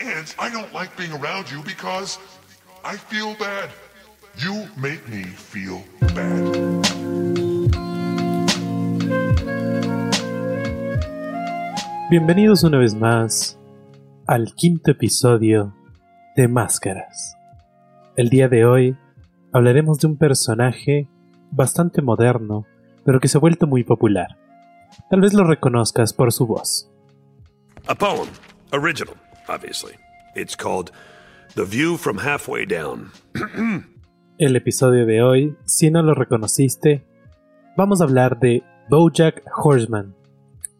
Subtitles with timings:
[0.00, 2.18] And I don't like being around you because
[2.82, 3.68] I feel bad.
[4.38, 5.82] You make me feel
[6.14, 6.80] bad.
[12.10, 13.58] Bienvenidos una vez más
[14.26, 15.74] al quinto episodio
[16.34, 17.36] de Máscaras.
[18.16, 18.96] El día de hoy
[19.52, 21.08] hablaremos de un personaje
[21.50, 22.64] bastante moderno,
[23.04, 24.38] pero que se ha vuelto muy popular.
[25.10, 26.90] Tal vez lo reconozcas por su voz.
[27.86, 28.28] A poem,
[28.72, 29.14] original,
[29.48, 29.94] obviously.
[30.34, 30.92] It's called
[31.54, 33.10] The View from Halfway Down.
[34.38, 37.04] El episodio de hoy, si no lo reconociste,
[37.76, 40.14] vamos a hablar de Bojack Horseman,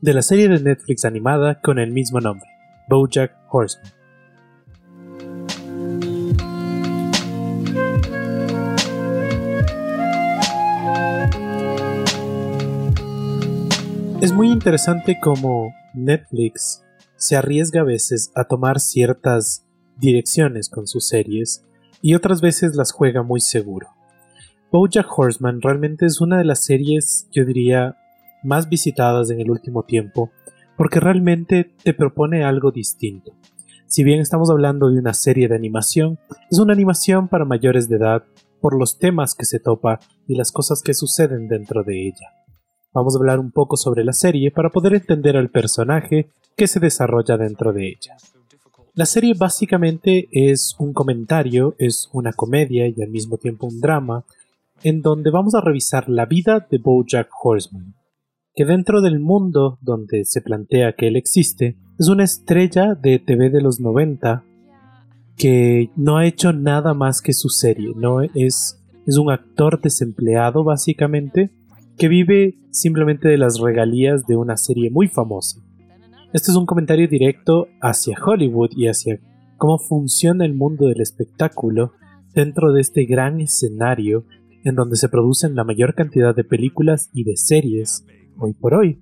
[0.01, 2.49] de la serie de Netflix animada con el mismo nombre,
[2.89, 3.93] Bojack Horseman.
[14.21, 16.85] Es muy interesante cómo Netflix
[17.21, 19.67] se arriesga a veces a tomar ciertas
[19.99, 21.67] direcciones con sus series
[22.01, 23.89] y otras veces las juega muy seguro.
[24.73, 27.99] Bojack Horseman realmente es una de las series, yo diría,
[28.43, 30.31] más visitadas en el último tiempo,
[30.79, 33.33] porque realmente te propone algo distinto.
[33.87, 36.19] Si bien estamos hablando de una serie de animación,
[36.51, 38.25] es una animación para mayores de edad
[38.63, 42.40] por los temas que se topa y las cosas que suceden dentro de ella.
[42.93, 46.81] Vamos a hablar un poco sobre la serie para poder entender al personaje que se
[46.81, 48.17] desarrolla dentro de ella.
[48.95, 54.25] La serie básicamente es un comentario, es una comedia y al mismo tiempo un drama,
[54.83, 57.95] en donde vamos a revisar la vida de Bojack Horseman,
[58.55, 63.51] que dentro del mundo donde se plantea que él existe, es una estrella de TV
[63.51, 64.43] de los 90
[65.37, 70.65] que no ha hecho nada más que su serie, no es, es un actor desempleado
[70.65, 71.51] básicamente
[72.01, 75.61] que vive simplemente de las regalías de una serie muy famosa.
[76.33, 79.21] Este es un comentario directo hacia Hollywood y hacia
[79.59, 81.93] cómo funciona el mundo del espectáculo
[82.35, 84.25] dentro de este gran escenario
[84.65, 88.07] en donde se producen la mayor cantidad de películas y de series
[88.39, 88.99] hoy por hoy.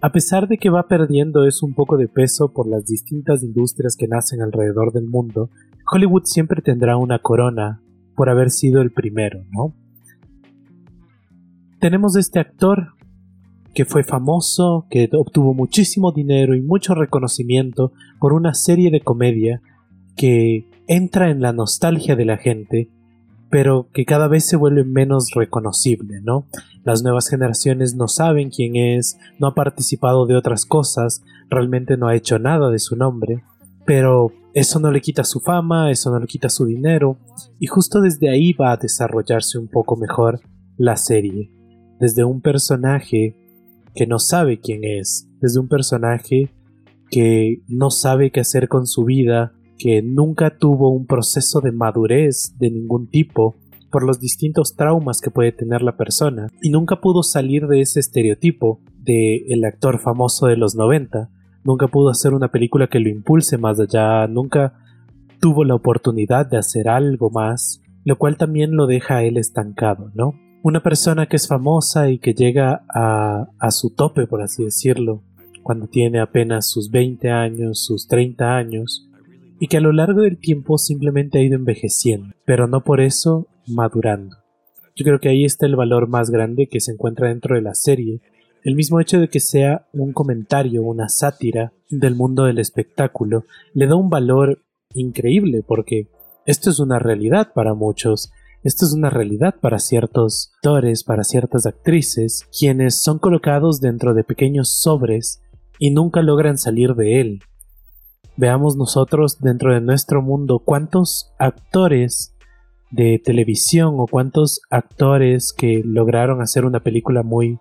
[0.00, 3.96] A pesar de que va perdiendo eso un poco de peso por las distintas industrias
[3.96, 5.50] que nacen alrededor del mundo,
[5.92, 7.82] Hollywood siempre tendrá una corona
[8.14, 9.74] por haber sido el primero, ¿no?
[11.78, 12.96] Tenemos este actor
[13.74, 19.60] que fue famoso, que obtuvo muchísimo dinero y mucho reconocimiento por una serie de comedia
[20.16, 22.90] que entra en la nostalgia de la gente,
[23.50, 26.46] pero que cada vez se vuelve menos reconocible, ¿no?
[26.84, 32.08] Las nuevas generaciones no saben quién es, no ha participado de otras cosas, realmente no
[32.08, 33.44] ha hecho nada de su nombre,
[33.84, 37.18] pero eso no le quita su fama, eso no le quita su dinero,
[37.58, 40.40] y justo desde ahí va a desarrollarse un poco mejor
[40.78, 41.50] la serie
[41.98, 43.34] desde un personaje
[43.94, 46.50] que no sabe quién es, desde un personaje
[47.10, 52.54] que no sabe qué hacer con su vida, que nunca tuvo un proceso de madurez
[52.58, 53.56] de ningún tipo
[53.90, 58.00] por los distintos traumas que puede tener la persona y nunca pudo salir de ese
[58.00, 61.30] estereotipo de el actor famoso de los 90,
[61.64, 64.74] nunca pudo hacer una película que lo impulse más allá, nunca
[65.40, 70.10] tuvo la oportunidad de hacer algo más, lo cual también lo deja a él estancado,
[70.14, 70.34] ¿no?
[70.66, 75.22] Una persona que es famosa y que llega a, su tope, por así decirlo,
[75.62, 79.08] cuando tiene apenas sus 20 años, sus 30 años,
[79.60, 83.46] y que a lo largo del tiempo simplemente ha ido envejeciendo, pero no por eso
[83.68, 84.38] madurando.
[84.96, 87.74] Yo creo que ahí está el valor más grande que se encuentra dentro de la
[87.74, 88.20] serie,
[88.64, 93.86] el mismo hecho de que sea un comentario, una sátira del mundo del espectáculo, le
[93.86, 96.08] da un valor increíble porque
[96.44, 98.32] esto es una realidad para muchos
[98.66, 104.24] esto es una realidad para ciertos actores, para ciertas actrices, quienes son colocados dentro de
[104.24, 105.40] pequeños sobres
[105.78, 107.42] y nunca logran salir de él.
[108.36, 112.34] Veamos nosotros dentro de nuestro mundo cuántos actores
[112.90, 117.58] de televisión o cuántos actores que lograron hacer una película muy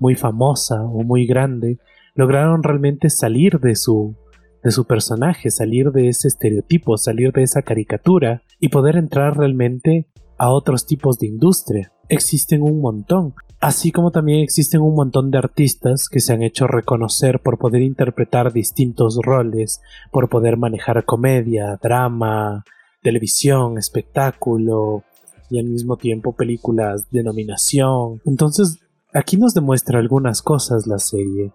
[0.00, 1.78] muy famosa o muy grande
[2.16, 4.16] lograron realmente salir de su
[4.64, 10.08] de su personaje, salir de ese estereotipo, salir de esa caricatura y poder entrar realmente
[10.38, 11.92] a otros tipos de industria.
[12.08, 16.66] Existen un montón, así como también existen un montón de artistas que se han hecho
[16.66, 19.80] reconocer por poder interpretar distintos roles,
[20.10, 22.64] por poder manejar comedia, drama,
[23.02, 25.04] televisión, espectáculo
[25.50, 28.20] y al mismo tiempo películas de nominación.
[28.24, 28.78] Entonces,
[29.12, 31.52] aquí nos demuestra algunas cosas la serie.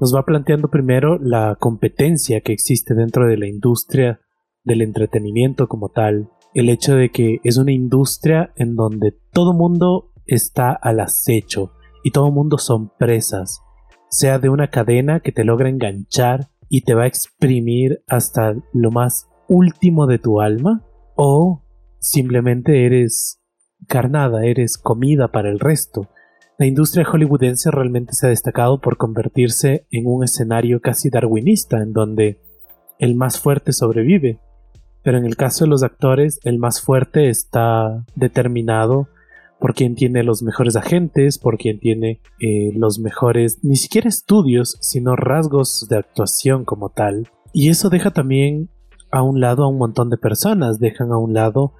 [0.00, 4.20] Nos va planteando primero la competencia que existe dentro de la industria
[4.64, 10.12] del entretenimiento como tal, el hecho de que es una industria en donde todo mundo
[10.26, 13.60] está al acecho y todo mundo son presas,
[14.08, 18.90] sea de una cadena que te logra enganchar y te va a exprimir hasta lo
[18.90, 20.84] más último de tu alma
[21.16, 21.62] o
[21.98, 23.40] simplemente eres
[23.86, 26.08] carnada, eres comida para el resto.
[26.58, 31.92] La industria hollywoodense realmente se ha destacado por convertirse en un escenario casi darwinista, en
[31.92, 32.40] donde
[32.98, 34.38] el más fuerte sobrevive.
[35.02, 39.08] Pero en el caso de los actores, el más fuerte está determinado
[39.60, 44.78] por quien tiene los mejores agentes, por quien tiene eh, los mejores, ni siquiera estudios,
[44.80, 47.28] sino rasgos de actuación como tal.
[47.52, 48.70] Y eso deja también
[49.10, 51.74] a un lado a un montón de personas, dejan a un lado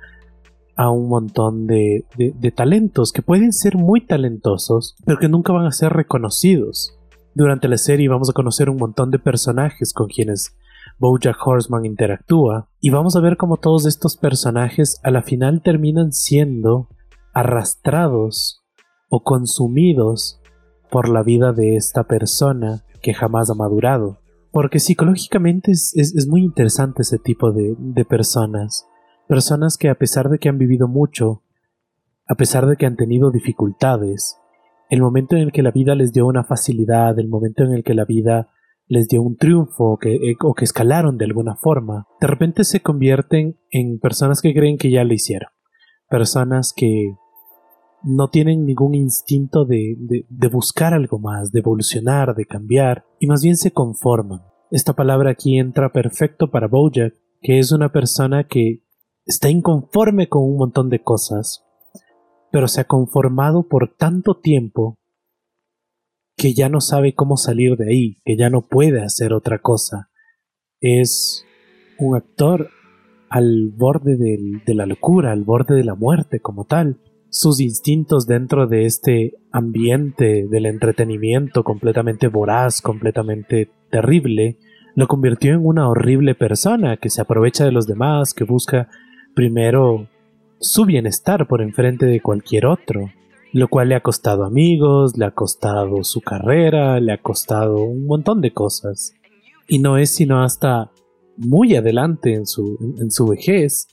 [0.76, 5.66] a un montón de, de, talentos que pueden ser muy talentosos, pero que nunca van
[5.66, 6.98] a ser reconocidos.
[7.34, 10.56] Durante la serie vamos a conocer un montón de personajes con quienes
[11.00, 16.12] Bojack Horseman interactúa y vamos a ver cómo todos estos personajes a la final terminan
[16.12, 16.88] siendo
[17.32, 18.62] arrastrados
[19.08, 20.42] o consumidos
[20.90, 24.20] por la vida de esta persona que jamás ha madurado.
[24.52, 28.86] Porque psicológicamente es, muy interesante ese tipo de, de personas.
[29.26, 31.42] Personas que a pesar de que han vivido mucho,
[32.26, 34.36] a pesar de que han tenido dificultades,
[34.90, 37.84] el momento en el que la vida les dio una facilidad, el momento en el
[37.84, 38.50] que la vida
[38.90, 42.64] les dio un triunfo o que, eh, o que escalaron de alguna forma, de repente
[42.64, 45.48] se convierten en personas que creen que ya lo hicieron.
[46.08, 47.14] Personas que
[48.02, 49.94] no tienen ningún instinto de,
[50.28, 54.40] de, buscar algo más, de evolucionar, de cambiar, y más bien se conforman.
[54.72, 58.82] Esta palabra aquí entra perfecto para Bojack, que es una persona que
[59.24, 61.64] está inconforme con un montón de cosas,
[62.50, 64.98] pero se ha conformado por tanto tiempo
[66.40, 70.08] que ya no sabe cómo salir de ahí, que ya no puede hacer otra cosa.
[70.80, 71.44] Es
[71.98, 72.70] un actor
[73.28, 76.98] al borde de la locura, al borde de la muerte como tal
[77.28, 84.56] sus instintos dentro de este ambiente del entretenimiento completamente voraz, completamente terrible,
[84.96, 88.88] lo convirtió en una horrible persona que se aprovecha de los demás, que busca
[89.34, 90.08] primero
[90.58, 93.10] su bienestar por enfrente de cualquier otro,
[93.52, 98.06] lo cual le ha costado amigos, le ha costado su carrera, le ha costado un
[98.06, 99.14] montón de cosas.
[99.66, 100.90] Y no es sino hasta
[101.36, 103.88] muy adelante en su, en su vejez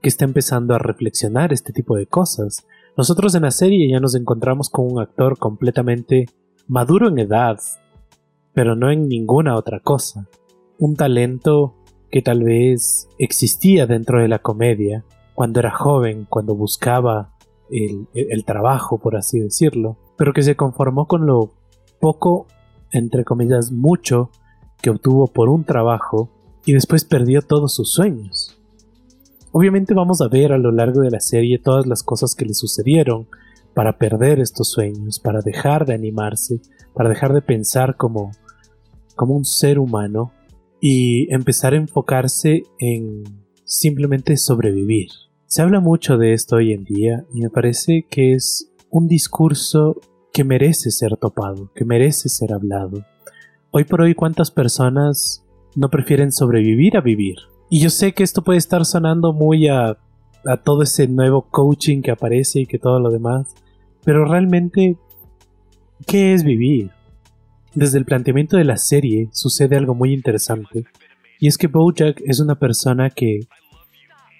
[0.00, 2.66] que está empezando a reflexionar este tipo de cosas,
[2.96, 6.26] nosotros en la serie ya nos encontramos con un actor completamente
[6.66, 7.58] maduro en edad,
[8.52, 10.28] pero no en ninguna otra cosa.
[10.78, 11.74] Un talento
[12.10, 15.04] que tal vez existía dentro de la comedia
[15.34, 17.32] cuando era joven, cuando buscaba
[17.72, 21.52] el, trabajo, por así decirlo, pero que se conformó con lo
[22.00, 22.46] poco,
[22.90, 24.30] entre comillas, mucho
[24.82, 26.28] que obtuvo por un trabajo
[26.66, 28.58] y después perdió todos sus sueños.
[29.52, 32.54] Obviamente vamos a ver a lo largo de la serie todas las cosas que le
[32.54, 33.26] sucedieron
[33.74, 36.60] para perder estos sueños, para dejar de animarse,
[36.94, 38.32] para dejar de pensar como,
[39.16, 40.32] como un ser humano
[40.80, 43.22] y empezar a enfocarse en
[43.64, 45.08] simplemente sobrevivir.
[45.52, 50.00] Se habla mucho de esto hoy en día y me parece que es un discurso
[50.32, 53.04] que merece ser topado, que merece ser hablado.
[53.70, 55.44] Hoy por hoy, ¿cuántas personas
[55.76, 57.36] no prefieren sobrevivir a vivir?
[57.68, 59.98] Y yo sé que esto puede estar sonando muy a,
[60.64, 63.54] todo ese nuevo coaching que aparece y que todo lo demás,
[64.04, 64.96] pero realmente,
[66.06, 66.92] ¿qué es vivir?
[67.74, 70.86] Desde el planteamiento de la serie sucede algo muy interesante,
[71.38, 73.40] y es que Bojack es una persona que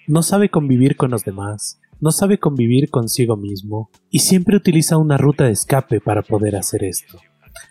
[0.07, 5.17] no sabe convivir con los demás, no sabe convivir consigo mismo, y siempre utiliza una
[5.17, 7.19] ruta de escape para poder hacer esto.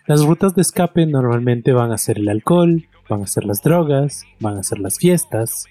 [0.07, 4.23] Las rutas de escape normalmente van a ser el alcohol, van a ser las drogas,
[4.39, 5.65] van a ser las fiestas,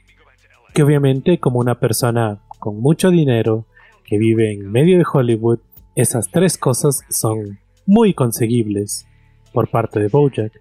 [0.74, 3.66] que obviamente como una persona con mucho dinero
[4.04, 5.58] que vive en medio de Hollywood,
[5.94, 9.06] esas tres cosas son muy conseguibles
[9.52, 10.52] por parte de Bojack.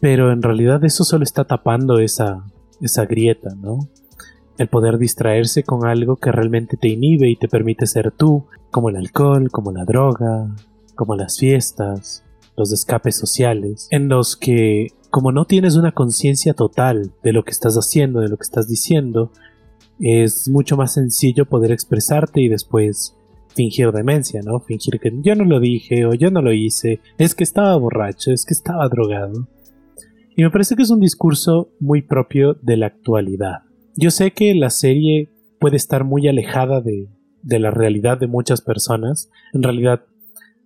[0.00, 2.44] Pero en realidad eso solo está tapando esa,
[2.80, 3.88] esa grieta, ¿no?
[4.58, 8.90] El poder distraerse con algo que realmente te inhibe y te permite ser tú, como
[8.90, 10.54] el alcohol, como la droga,
[10.94, 12.24] como las fiestas,
[12.56, 17.52] los escapes sociales, en los que como no tienes una conciencia total de lo que
[17.52, 19.30] estás haciendo, de lo que estás diciendo,
[20.00, 23.16] es mucho más sencillo poder expresarte y después
[23.54, 24.60] fingir demencia, ¿no?
[24.60, 28.32] Fingir que yo no lo dije o yo no lo hice, es que estaba borracho,
[28.32, 29.48] es que estaba drogado.
[30.36, 33.62] Y me parece que es un discurso muy propio de la actualidad.
[34.00, 35.28] Yo sé que la serie
[35.58, 37.08] puede estar muy alejada de,
[37.42, 39.28] de la realidad de muchas personas.
[39.52, 40.04] En realidad,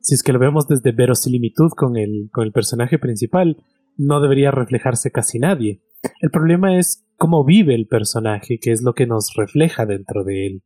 [0.03, 3.65] si es que lo vemos desde verosimilitud con el, con el personaje principal,
[3.97, 5.81] no debería reflejarse casi nadie.
[6.21, 10.47] El problema es cómo vive el personaje, que es lo que nos refleja dentro de
[10.47, 10.63] él.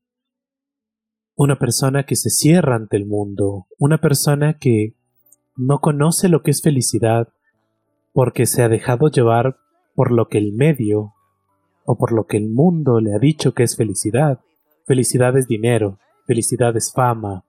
[1.36, 4.96] Una persona que se cierra ante el mundo, una persona que
[5.54, 7.28] no conoce lo que es felicidad
[8.12, 9.56] porque se ha dejado llevar
[9.94, 11.12] por lo que el medio
[11.86, 14.40] o por lo que el mundo le ha dicho que es felicidad.
[14.86, 17.44] Felicidad es dinero, felicidad es fama,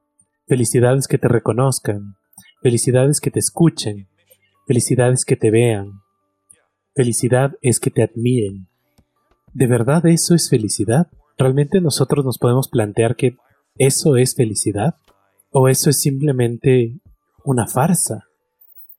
[0.48, 2.16] felicidad es que te reconozcan,
[2.62, 4.08] felicidad es que te escuchen,
[4.66, 6.02] felicidad es que te vean,
[6.96, 8.68] felicidad es que te admiren.
[9.54, 11.08] ¿De verdad eso es felicidad?
[11.38, 13.38] ¿Realmente nosotros nos podemos plantear que
[13.78, 14.96] eso es felicidad?
[15.52, 17.00] ¿O eso es simplemente
[17.44, 18.26] una farsa?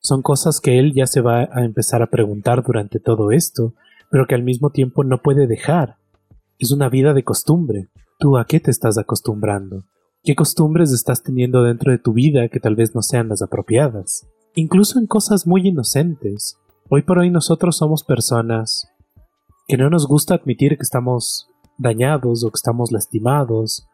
[0.01, 3.75] Son cosas que él ya se va a empezar a preguntar durante todo esto,
[4.11, 5.97] pero que al mismo tiempo no puede dejar.
[6.59, 7.89] Es una vida de costumbre.
[8.19, 9.85] ¿Tú a qué te estás acostumbrando?
[10.23, 14.27] ¿Qué costumbres estás teniendo dentro de tu vida que tal vez no sean las apropiadas?
[14.55, 16.59] Incluso en cosas muy inocentes.
[16.91, 18.89] Hoy por hoy nosotros somos personas
[19.69, 23.87] que no nos gusta admitir que estamos dañados o que estamos lastimados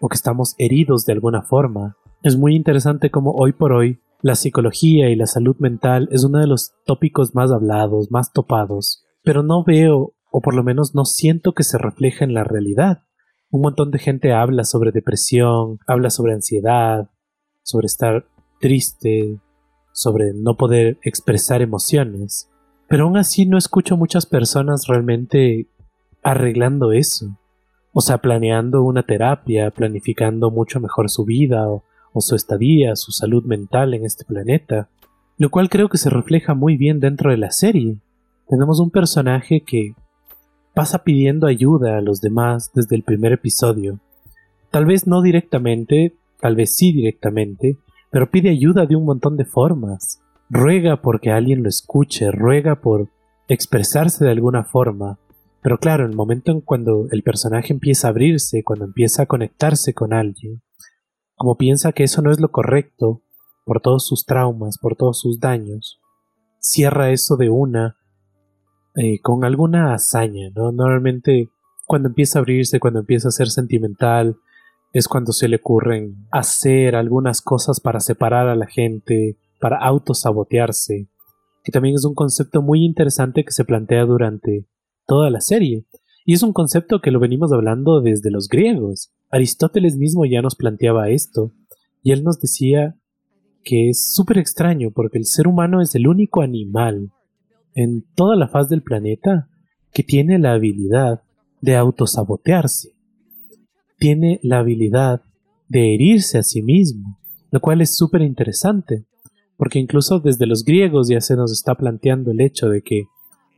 [0.00, 1.96] o que estamos heridos de alguna forma.
[2.22, 6.38] Es muy interesante cómo hoy por hoy la psicología y la salud mental es uno
[6.38, 11.04] de los tópicos más hablados, más topados, pero no veo, o por lo menos no
[11.04, 13.02] siento que se refleja en la realidad.
[13.50, 17.10] Un montón de gente habla sobre depresión, habla sobre ansiedad,
[17.62, 18.26] sobre estar
[18.60, 19.38] triste,
[19.92, 22.48] sobre no poder expresar emociones,
[22.88, 25.68] pero aún así no escucho muchas personas realmente
[26.22, 27.38] arreglando eso.
[27.92, 33.12] O sea, planeando una terapia, planificando mucho mejor su vida o o su estadía, su
[33.12, 34.88] salud mental en este planeta,
[35.38, 37.96] lo cual creo que se refleja muy bien dentro de la serie.
[38.52, 39.94] Tenemos un personaje que
[40.74, 43.98] pasa pidiendo ayuda a los demás desde el primer episodio.
[44.70, 47.78] Tal vez no directamente, tal vez sí directamente,
[48.10, 50.20] pero pide ayuda de un montón de formas.
[50.50, 53.08] Ruega porque alguien lo escuche, ruega por
[53.48, 55.18] expresarse de alguna forma.
[55.62, 59.94] Pero claro, el momento en cuando el personaje empieza a abrirse, cuando empieza a conectarse
[59.94, 60.60] con alguien,
[61.36, 63.22] como piensa que eso no es lo correcto,
[63.64, 66.02] por todos sus traumas, por todos sus daños,
[66.58, 67.96] cierra eso de una
[68.94, 70.72] eh, con alguna hazaña, ¿no?
[70.72, 71.48] Normalmente
[71.86, 74.36] cuando empieza a abrirse, cuando empieza a ser sentimental,
[74.92, 81.08] es cuando se le ocurren hacer algunas cosas para separar a la gente, para autosabotearse,
[81.64, 84.66] que también es un concepto muy interesante que se plantea durante
[85.06, 85.86] toda la serie.
[86.24, 89.12] Y es un concepto que lo venimos hablando desde los griegos.
[89.30, 91.52] Aristóteles mismo ya nos planteaba esto,
[92.02, 92.96] y él nos decía
[93.64, 97.12] que es súper extraño porque el ser humano es el único animal
[97.74, 99.48] en toda la faz del planeta
[99.92, 101.22] que tiene la habilidad
[101.60, 102.90] de autosabotearse.
[103.98, 105.22] Tiene la habilidad
[105.68, 107.18] de herirse a sí mismo,
[107.50, 109.04] lo cual es súper interesante,
[109.56, 113.04] porque incluso desde los griegos ya se nos está planteando el hecho de que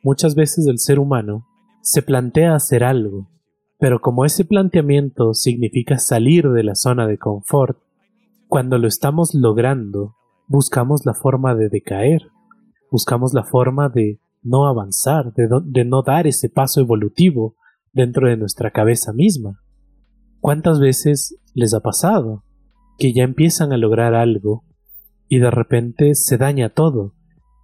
[0.03, 1.47] muchas veces el ser humano
[1.81, 3.29] se plantea hacer algo
[3.85, 7.79] pero como ese planteamiento significa salir de la zona de confort,
[8.49, 10.15] cuando lo estamos logrando,
[10.47, 12.31] buscamos la forma de decaer,
[12.95, 17.57] buscamos la forma de no avanzar, de, no dar ese paso evolutivo
[17.93, 19.61] dentro de nuestra cabeza misma.
[20.39, 22.45] ¿Cuántas veces les ha pasado
[22.97, 24.63] que ya empiezan a lograr algo
[25.29, 27.15] y de repente se daña todo?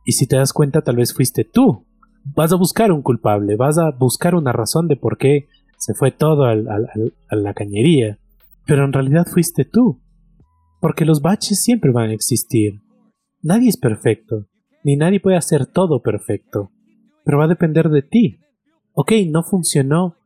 [0.05, 1.87] Y si te das cuenta tal vez fuiste tú.
[2.35, 5.47] Vas a buscar un culpable, vas a buscar una razón de por qué
[5.79, 8.19] se fue todo a la cañería,
[8.67, 10.03] pero en realidad fuiste tú,
[10.81, 12.83] porque los baches siempre van a existir.
[13.43, 14.50] Nadie es perfecto,
[14.83, 16.71] ni nadie puede hacer todo perfecto,
[17.25, 18.39] pero va a depender de ti.
[18.95, 20.17] Ok, no funcionó,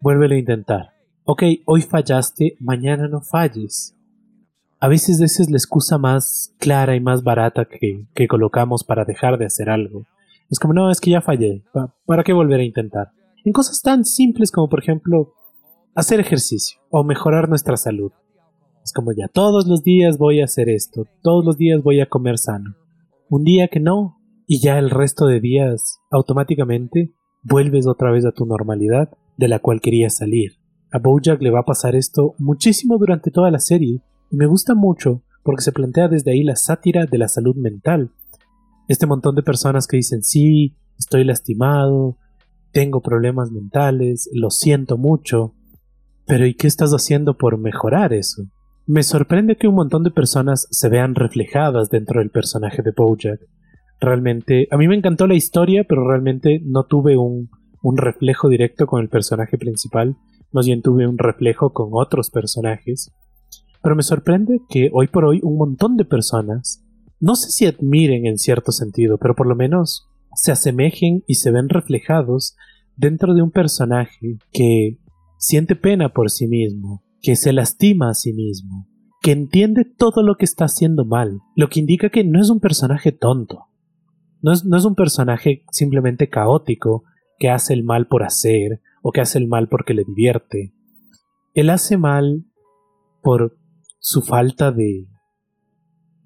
[0.00, 0.94] vuélvelo a intentar.
[1.24, 3.96] Ok, hoy fallaste, mañana no falles.
[4.80, 9.04] A veces esa es la excusa más clara y más barata que, que colocamos para
[9.04, 10.04] dejar de hacer algo.
[10.50, 11.62] Es como, no, es que ya fallé,
[12.06, 13.12] ¿para qué volver a intentar?
[13.44, 15.34] en cosas tan simples como por ejemplo
[15.94, 18.10] hacer ejercicio o mejorar nuestra salud.
[18.82, 22.06] Es como ya todos los días voy a hacer esto, todos los días voy a
[22.06, 22.74] comer sano.
[23.36, 28.30] Un día que no, y ya el resto de días automáticamente vuelves otra vez a
[28.30, 30.52] tu normalidad de la cual querías salir.
[30.92, 34.76] A Bojack le va a pasar esto muchísimo durante toda la serie y me gusta
[34.76, 38.12] mucho porque se plantea desde ahí la sátira de la salud mental.
[38.86, 42.16] Este montón de personas que dicen sí, estoy lastimado,
[42.70, 45.56] tengo problemas mentales, lo siento mucho,
[46.24, 48.44] pero ¿y qué estás haciendo por mejorar eso?
[48.86, 53.40] Me sorprende que un montón de personas se vean reflejadas dentro del personaje de Bojack.
[53.98, 57.48] Realmente, a mí me encantó la historia, pero realmente no tuve un,
[57.82, 60.16] un reflejo directo con el personaje principal,
[60.52, 63.10] más bien tuve un reflejo con otros personajes.
[63.82, 66.82] Pero me sorprende que hoy por hoy un montón de personas,
[67.20, 71.50] no sé si admiren en cierto sentido, pero por lo menos se asemejen y se
[71.50, 72.56] ven reflejados
[72.96, 74.98] dentro de un personaje que
[75.38, 78.86] siente pena por sí mismo, que se lastima a sí mismo,
[79.22, 82.60] que entiende todo lo que está haciendo mal, lo que indica que no es un
[82.60, 83.64] personaje tonto,
[84.42, 87.04] no es, no es un personaje simplemente caótico
[87.38, 90.74] que hace el mal por hacer o que hace el mal porque le divierte.
[91.54, 92.44] Él hace mal
[93.22, 93.56] por
[94.00, 95.08] su falta de...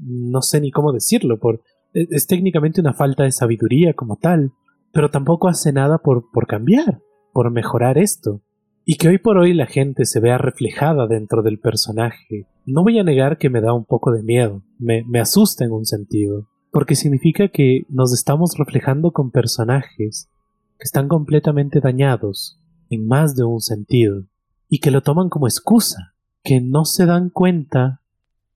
[0.00, 1.62] no sé ni cómo decirlo, por...
[1.94, 4.52] E, es técnicamente una falta de sabiduría como tal,
[4.92, 7.00] pero tampoco hace nada por, por cambiar,
[7.32, 8.42] por mejorar esto.
[8.90, 12.98] Y que hoy por hoy la gente se vea reflejada dentro del personaje, no voy
[12.98, 16.94] a negar que me da un poco de miedo, me, asusta en un sentido, porque
[16.94, 20.30] significa que nos estamos reflejando con personajes
[20.78, 24.24] que están completamente dañados en más de un sentido,
[24.70, 28.00] y que lo toman como excusa, que no se dan cuenta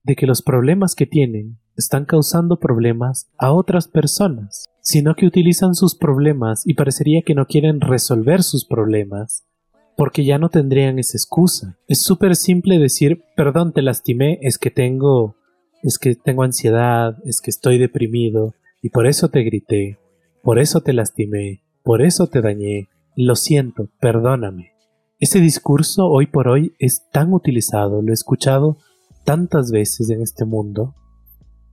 [0.01, 5.75] de que los problemas que tienen están causando problemas a otras personas, sino que utilizan
[5.75, 9.45] sus problemas y parecería que no quieren resolver sus problemas,
[9.95, 11.77] porque ya no tendrían esa excusa.
[11.87, 15.35] Es súper simple decir, perdón, te lastimé, es que tengo,
[15.81, 19.99] es que tengo ansiedad, es que estoy deprimido, y por eso te grité,
[20.41, 24.73] por eso te lastimé, por eso te dañé, lo siento, perdóname.
[25.19, 28.77] Ese discurso hoy por hoy es tan utilizado, lo he escuchado
[29.23, 30.95] tantas veces en este mundo,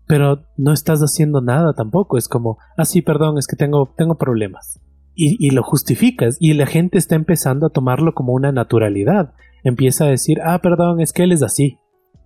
[0.07, 4.17] pero no estás haciendo nada tampoco, es como, ah sí, perdón, es que tengo, tengo
[4.17, 4.81] problemas.
[5.23, 9.35] Y, lo justificas y la gente está empezando a tomarlo como una naturalidad.
[9.65, 11.79] Empieza a decir, ah, perdón, es que él es así.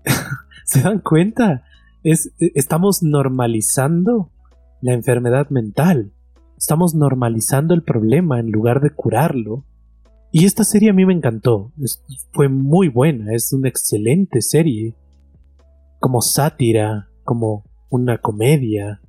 [0.64, 1.64] ¿Se dan cuenta?
[2.04, 4.30] Es, estamos normalizando
[4.80, 6.12] la enfermedad mental.
[6.56, 9.64] Estamos normalizando el problema en lugar de curarlo
[10.36, 11.70] y esta serie a mí me encantó.
[12.32, 14.96] fue muy buena, es una excelente serie.
[16.00, 19.00] Como sátira, como una comedia.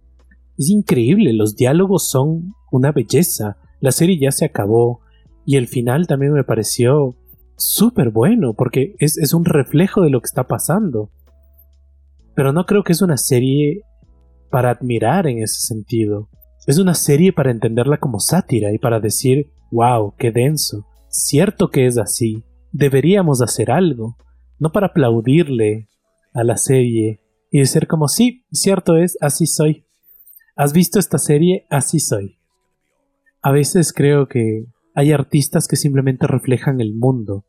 [0.55, 3.57] Es increíble, los diálogos son una belleza.
[3.79, 5.01] La serie ya se acabó
[5.46, 7.15] y el final también me pareció
[7.58, 11.12] súper bueno porque es, es un reflejo de lo que está pasando.
[12.36, 13.82] Pero no creo que es una serie
[14.50, 16.29] para admirar en ese sentido.
[16.67, 20.86] Es una serie para entenderla como sátira y para decir, wow, qué denso
[21.17, 22.44] Cierto que es así.
[22.74, 24.17] Deberíamos hacer algo,
[24.60, 25.88] no para aplaudirle
[26.33, 29.85] a la serie y decir como sí, cierto es, así soy.
[30.57, 31.66] ¿Has visto esta serie?
[31.70, 32.38] Así soy.
[33.46, 37.46] A veces creo que hay artistas que simplemente reflejan el mundo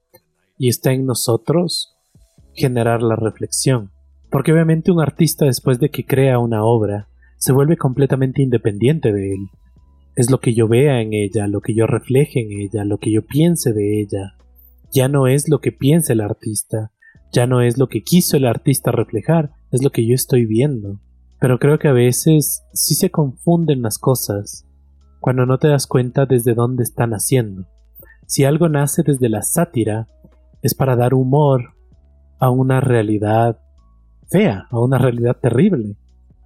[0.58, 1.96] y está en nosotros
[2.52, 3.92] generar la reflexión.
[4.30, 9.36] Porque obviamente un artista después de que crea una obra se vuelve completamente independiente de
[9.36, 9.48] él
[10.16, 13.10] es lo que yo vea en ella, lo que yo refleje en ella, lo que
[13.10, 14.34] yo piense de ella.
[14.92, 16.92] Ya no es lo que piensa el artista,
[17.32, 21.00] ya no es lo que quiso el artista reflejar, es lo que yo estoy viendo.
[21.40, 24.65] Pero creo que a veces sí se confunden las cosas
[25.26, 27.66] cuando no te das cuenta desde dónde están haciendo.
[28.28, 30.06] Si algo nace desde la sátira,
[30.62, 31.74] es para dar humor
[32.38, 33.58] a una realidad
[34.28, 35.96] fea, a una realidad terrible,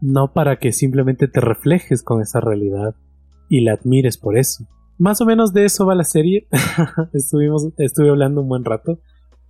[0.00, 2.94] no para que simplemente te reflejes con esa realidad
[3.50, 4.64] y la admires por eso.
[4.96, 6.48] Más o menos de eso va la serie.
[7.12, 8.98] Estuvimos, estuve hablando un buen rato,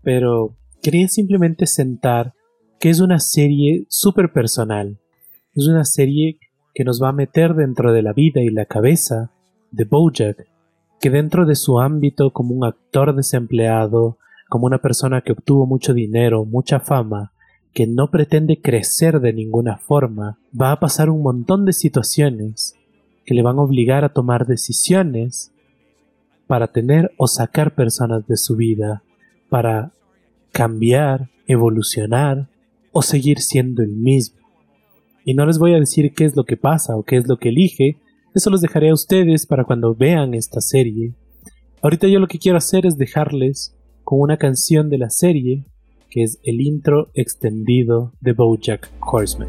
[0.02, 2.34] pero quería simplemente sentar
[2.80, 4.98] que es una serie súper personal.
[5.54, 6.40] Es una serie
[6.74, 9.30] que nos va a meter dentro de la vida y la cabeza
[9.70, 10.46] de Bojack,
[11.00, 15.94] que dentro de su ámbito como un actor desempleado, como una persona que obtuvo mucho
[15.94, 17.32] dinero, mucha fama,
[17.72, 22.74] que no pretende crecer de ninguna forma, va a pasar un montón de situaciones
[23.24, 25.52] que le van a obligar a tomar decisiones
[26.46, 29.04] para tener o sacar personas de su vida,
[29.48, 29.92] para
[30.50, 32.48] cambiar, evolucionar
[32.92, 34.39] o seguir siendo el mismo
[35.30, 37.36] y no les voy a decir qué es lo que pasa o qué es lo
[37.36, 38.00] que elige,
[38.34, 41.14] eso los dejaré a ustedes para cuando vean esta serie.
[41.82, 45.66] Ahorita yo lo que quiero hacer es dejarles con una canción de la serie,
[46.10, 49.48] que es el intro extendido de Bojack Horseman.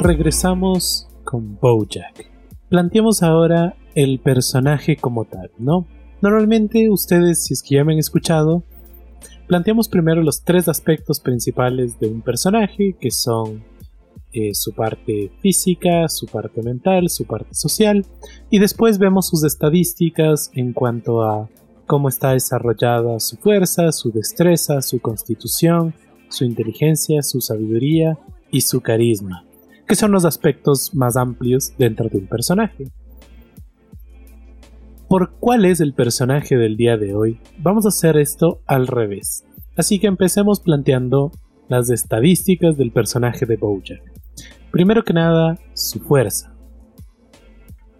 [0.00, 2.30] Regresamos con Bojack.
[2.68, 5.86] Planteemos ahora el personaje como tal, ¿no?
[6.22, 8.62] Normalmente ustedes, si es que ya me han escuchado,
[9.46, 13.62] planteamos primero los tres aspectos principales de un personaje, que son
[14.32, 18.06] eh, su parte física, su parte mental, su parte social,
[18.50, 21.48] y después vemos sus estadísticas en cuanto a
[21.86, 25.94] cómo está desarrollada su fuerza, su destreza, su constitución,
[26.28, 28.18] su inteligencia, su sabiduría
[28.52, 29.44] y su carisma,
[29.90, 32.92] que son los aspectos más amplios dentro de un personaje.
[35.08, 37.40] ¿Por cuál es el personaje del día de hoy?
[37.58, 39.44] Vamos a hacer esto al revés.
[39.76, 41.32] Así que empecemos planteando
[41.68, 44.00] las estadísticas del personaje de Bojack.
[44.70, 46.54] Primero que nada, su fuerza.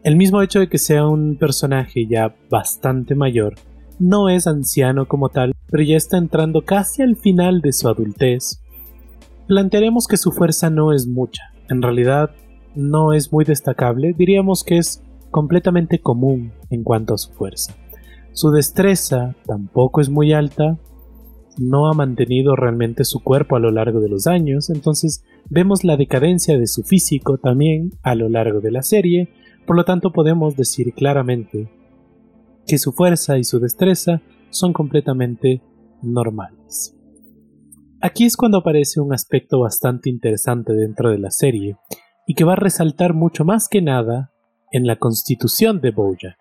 [0.04, 3.56] El mismo hecho de que sea un personaje ya bastante mayor
[3.98, 8.62] no es anciano como tal, pero ya está entrando casi al final de su adultez.
[9.48, 12.30] Plantearemos que su fuerza no es mucha, en realidad
[12.74, 17.74] no es muy destacable, diríamos que es completamente común en cuanto a su fuerza.
[18.32, 20.78] Su destreza tampoco es muy alta,
[21.58, 25.96] no ha mantenido realmente su cuerpo a lo largo de los años, entonces vemos la
[25.96, 29.30] decadencia de su físico también a lo largo de la serie,
[29.66, 31.70] por lo tanto podemos decir claramente
[32.66, 35.62] que su fuerza y su destreza son completamente
[36.02, 36.99] normales.
[38.02, 41.76] Aquí es cuando aparece un aspecto bastante interesante dentro de la serie
[42.26, 44.32] y que va a resaltar mucho más que nada
[44.72, 46.38] en la constitución de Bojack.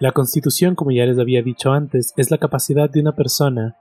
[0.00, 3.78] La constitución, como ya les había dicho antes, es la capacidad de una persona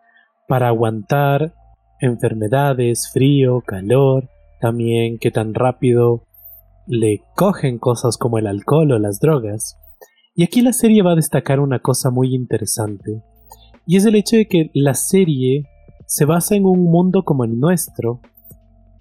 [0.48, 1.54] para aguantar
[2.00, 4.30] enfermedades, frío, calor,
[4.62, 6.24] también que tan rápido
[6.88, 9.78] le cogen cosas como el alcohol o las drogas,
[10.34, 13.22] y aquí la serie va a destacar una cosa muy interesante,
[13.86, 15.66] y es el hecho de que la serie
[16.06, 18.22] se basa en un mundo como el nuestro,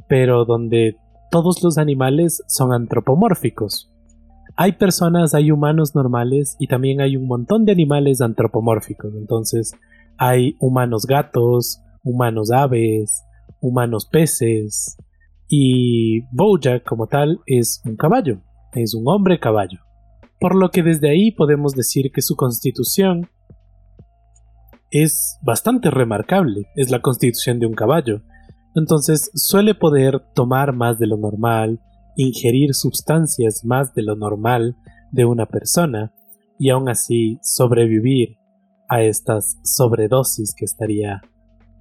[0.09, 0.97] pero donde
[1.31, 3.91] todos los animales son antropomórficos.
[4.57, 9.15] Hay personas, hay humanos normales y también hay un montón de animales antropomórficos.
[9.15, 9.73] Entonces
[10.19, 13.25] hay humanos gatos, humanos aves,
[13.61, 14.97] humanos peces
[15.49, 18.41] y Bojack como tal es un caballo,
[18.75, 19.79] es un hombre caballo
[20.43, 23.29] por lo que desde ahí podemos decir que su constitución
[24.93, 28.23] es bastante remarcable, es la constitución de un caballo,
[28.75, 31.81] entonces suele poder tomar más de lo normal,
[32.17, 34.77] ingerir sustancias más de lo normal
[35.11, 36.13] de una persona
[36.59, 38.37] y aún así sobrevivir
[38.89, 41.23] a estas sobredosis que estaría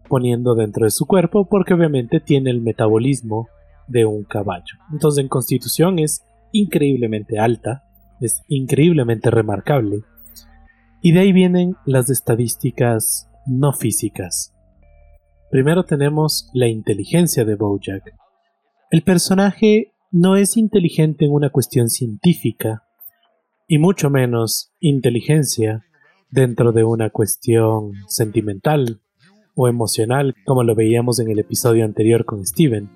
[0.09, 3.47] poniendo dentro de su cuerpo porque obviamente tiene el metabolismo
[3.87, 4.75] de un caballo.
[4.91, 7.83] Entonces en constitución es increíblemente alta
[8.21, 10.03] es increíblemente remarcable.
[11.01, 14.53] Y de ahí vienen las estadísticas no físicas.
[15.49, 18.13] Primero tenemos la inteligencia de Bojack.
[18.91, 22.83] El personaje no es inteligente en una cuestión científica,
[23.67, 25.85] y mucho menos inteligencia
[26.29, 28.99] dentro de una cuestión sentimental
[29.55, 32.89] o emocional, como lo veíamos en el episodio anterior con Steven.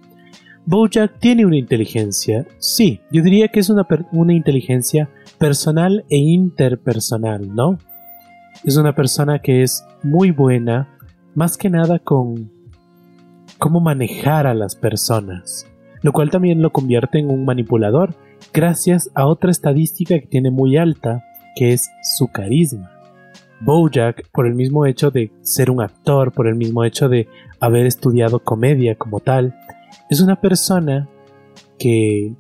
[0.66, 7.56] Bojack tiene una inteligencia, sí, yo diría que es una, una inteligencia personal e interpersonal,
[7.56, 7.78] ¿no?
[8.64, 10.98] Es una persona que es muy buena,
[11.36, 12.52] más que nada con
[13.58, 15.68] cómo manejar a las personas,
[16.02, 18.16] lo cual también lo convierte en un manipulador,
[18.54, 21.24] gracias a otra estadística que tiene muy alta,
[21.56, 22.92] que es su carisma.
[23.62, 27.28] Bojack, por el mismo hecho de ser un actor, por el mismo hecho de
[27.60, 29.56] haber estudiado comedia como tal,
[30.10, 31.08] es una persona
[31.80, 32.36] que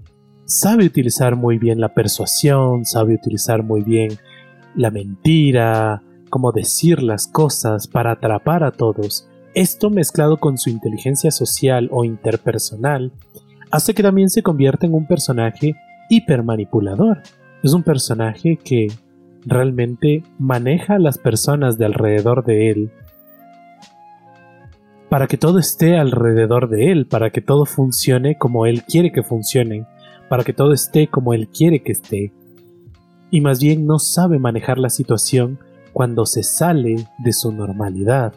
[0.45, 4.11] sabe utilizar muy bien la persuasión, sabe utilizar muy bien
[4.75, 9.27] la mentira, cómo decir las cosas para atrapar a todos.
[9.53, 13.13] Esto mezclado con su inteligencia social o interpersonal
[13.71, 15.75] hace que también se convierta en un personaje
[16.09, 17.21] hipermanipulador.
[17.63, 18.87] Es un personaje que
[19.45, 22.91] realmente maneja a las personas de alrededor de él
[25.09, 29.23] para que todo esté alrededor de él, para que todo funcione como él quiere que
[29.23, 29.85] funcione,
[30.29, 32.33] para que todo esté como él quiere que esté.
[33.35, 35.59] Y más bien no sabe manejar la situación
[35.91, 38.33] cuando se sale de su normalidad.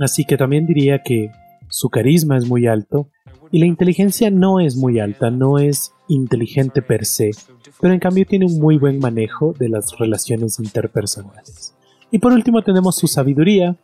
[0.00, 1.30] Así que también diría que
[1.68, 3.10] su carisma es muy alto
[3.52, 7.32] y la inteligencia no es muy alta, no es inteligente per se,
[7.78, 11.76] pero en cambio tiene un muy buen manejo de las relaciones interpersonales.
[12.10, 13.76] Y por último tenemos su sabiduría,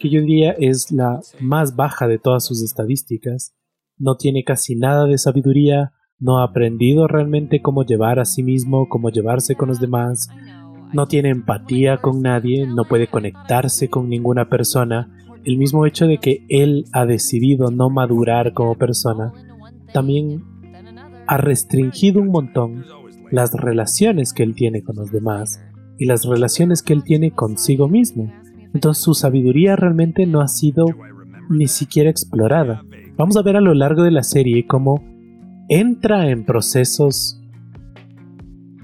[0.00, 3.54] que yo diría es la más baja de todas sus estadísticas.
[3.98, 8.88] No tiene casi nada de sabiduría, no ha aprendido realmente cómo llevar a sí mismo,
[8.88, 10.28] cómo llevarse con los demás,
[10.92, 15.10] no tiene empatía con nadie, no puede conectarse con ninguna persona
[15.44, 19.32] el mismo hecho de que él ha decidido no madurar como persona,
[19.92, 20.42] también
[21.26, 22.84] ha restringido un montón
[23.30, 25.62] las relaciones que él tiene con los demás
[25.98, 28.32] y las relaciones que él tiene consigo mismo.
[28.72, 30.86] Entonces su sabiduría realmente no ha sido
[31.50, 32.82] ni siquiera explorada.
[33.16, 35.02] Vamos a ver a lo largo de la serie cómo
[35.68, 37.40] entra en procesos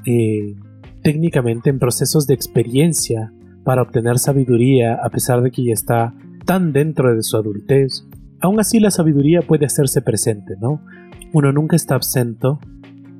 [0.07, 0.57] eh,
[1.03, 3.33] técnicamente en procesos de experiencia
[3.65, 6.15] para obtener sabiduría a pesar de que ya está
[6.45, 8.07] tan dentro de su adultez.
[8.41, 10.83] Aún así la sabiduría puede hacerse presente, ¿no?
[11.33, 12.59] Uno nunca está absento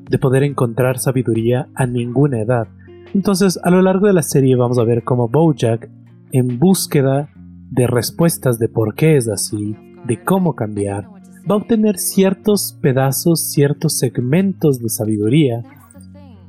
[0.09, 2.69] de poder encontrar sabiduría a ninguna edad.
[3.15, 5.89] Entonces, a lo largo de la serie vamos a ver cómo Bojack,
[6.33, 7.31] en búsqueda
[7.71, 11.09] de respuestas de por qué es así, de cómo cambiar,
[11.49, 15.63] va a obtener ciertos pedazos, ciertos segmentos de sabiduría,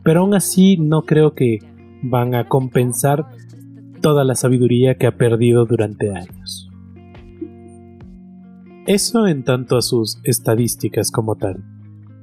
[0.03, 1.59] pero aún así no creo que
[2.01, 3.25] van a compensar
[4.01, 6.69] toda la sabiduría que ha perdido durante años.
[8.87, 11.63] Eso en tanto a sus estadísticas como tal.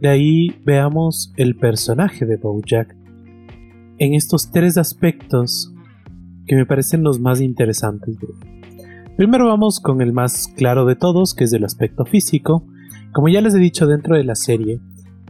[0.01, 2.97] De ahí veamos el personaje de Bojack
[3.99, 5.73] en estos tres aspectos
[6.47, 8.17] que me parecen los más interesantes.
[9.19, 12.65] Primero vamos con el más claro de todos, que es el aspecto físico.
[13.13, 14.79] Como ya les he dicho dentro de la serie,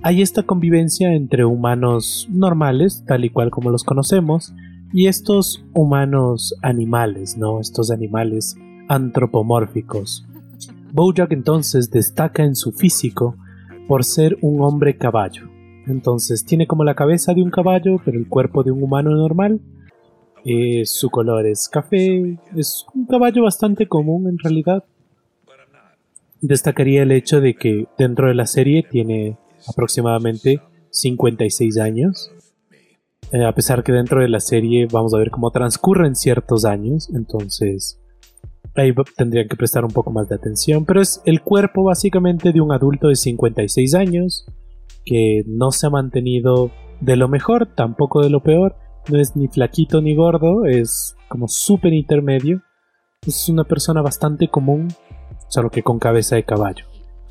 [0.02, 4.52] hay esta convivencia entre humanos normales, tal y cual como los conocemos,
[4.92, 7.60] y estos humanos animales, ¿no?
[7.60, 8.56] Estos animales
[8.88, 10.26] antropomórficos.
[10.92, 13.36] Bojack entonces destaca en su físico
[13.88, 15.48] por ser un hombre caballo.
[15.86, 19.62] Entonces tiene como la cabeza de un caballo, pero el cuerpo de un humano normal.
[20.50, 22.38] Eh, su color es café.
[22.56, 24.82] Es un caballo bastante común en realidad.
[26.40, 29.36] Destacaría el hecho de que dentro de la serie tiene
[29.68, 32.30] aproximadamente 56 años.
[33.30, 37.10] Eh, a pesar que dentro de la serie vamos a ver cómo transcurren ciertos años,
[37.14, 38.00] entonces
[38.74, 42.62] ahí tendrían que prestar un poco más de atención, pero es el cuerpo básicamente de
[42.62, 44.46] un adulto de 56 años
[45.04, 46.70] que no se ha mantenido
[47.02, 48.76] de lo mejor, tampoco de lo peor,
[49.08, 52.62] no es ni flaquito ni gordo, es como súper intermedio,
[53.26, 54.88] es una persona bastante común,
[55.48, 56.84] solo que con cabeza de caballo.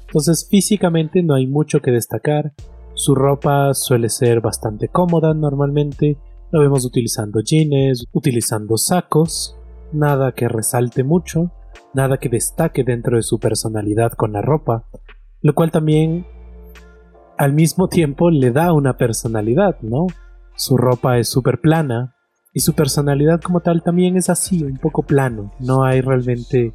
[0.07, 2.53] Entonces físicamente no hay mucho que destacar,
[2.93, 6.17] su ropa suele ser bastante cómoda normalmente,
[6.51, 9.55] lo vemos utilizando jeans, utilizando sacos,
[9.91, 11.51] nada que resalte mucho,
[11.93, 14.85] nada que destaque dentro de su personalidad con la ropa,
[15.41, 16.25] lo cual también
[17.37, 20.07] al mismo tiempo le da una personalidad, ¿no?
[20.57, 22.15] Su ropa es súper plana
[22.51, 26.73] y su personalidad como tal también es así, un poco plano, no hay realmente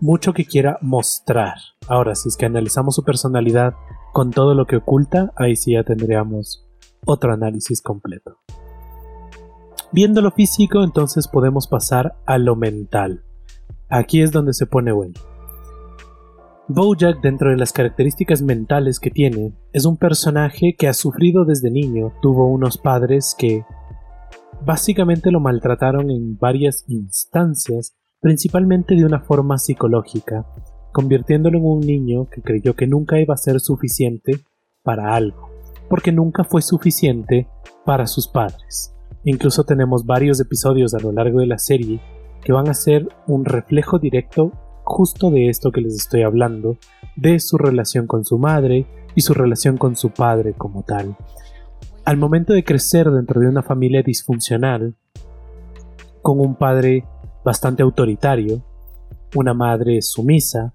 [0.00, 1.54] mucho que quiera mostrar.
[1.86, 3.74] Ahora, si es que analizamos su personalidad
[4.12, 6.66] con todo lo que oculta, ahí sí ya tendríamos
[7.06, 8.38] otro análisis completo.
[9.92, 13.22] Viendo lo físico, entonces podemos pasar a lo mental.
[13.88, 15.14] Aquí es donde se pone bueno.
[16.66, 21.70] Bojack, dentro de las características mentales que tiene, es un personaje que ha sufrido desde
[21.70, 23.64] niño, tuvo unos padres que
[24.64, 30.46] básicamente lo maltrataron en varias instancias, principalmente de una forma psicológica,
[30.90, 34.40] convirtiéndolo en un niño que creyó que nunca iba a ser suficiente
[34.82, 35.50] para algo,
[35.90, 37.46] porque nunca fue suficiente
[37.84, 38.94] para sus padres.
[39.24, 42.00] Incluso tenemos varios episodios a lo largo de la serie
[42.42, 44.52] que van a ser un reflejo directo
[44.84, 46.76] justo de esto que les estoy hablando,
[47.16, 51.16] de su relación con su madre y su relación con su padre como tal.
[52.04, 54.94] Al momento de crecer dentro de una familia disfuncional,
[56.22, 57.04] con un padre
[57.44, 58.62] bastante autoritario,
[59.34, 60.74] una madre sumisa,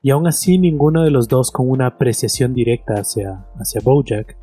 [0.00, 4.36] y aún así ninguno de los dos con una apreciación directa hacia, hacia Bojack.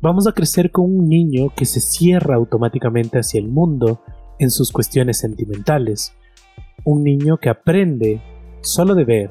[0.00, 4.02] Vamos a crecer con un niño que se cierra automáticamente hacia el mundo
[4.38, 6.12] en sus cuestiones sentimentales.
[6.84, 8.20] Un niño que aprende
[8.60, 9.30] solo de ver,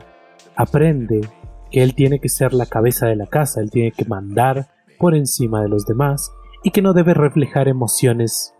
[0.55, 1.21] aprende
[1.69, 4.67] que él tiene que ser la cabeza de la casa, él tiene que mandar
[4.99, 6.31] por encima de los demás
[6.63, 8.53] y que no debe reflejar emociones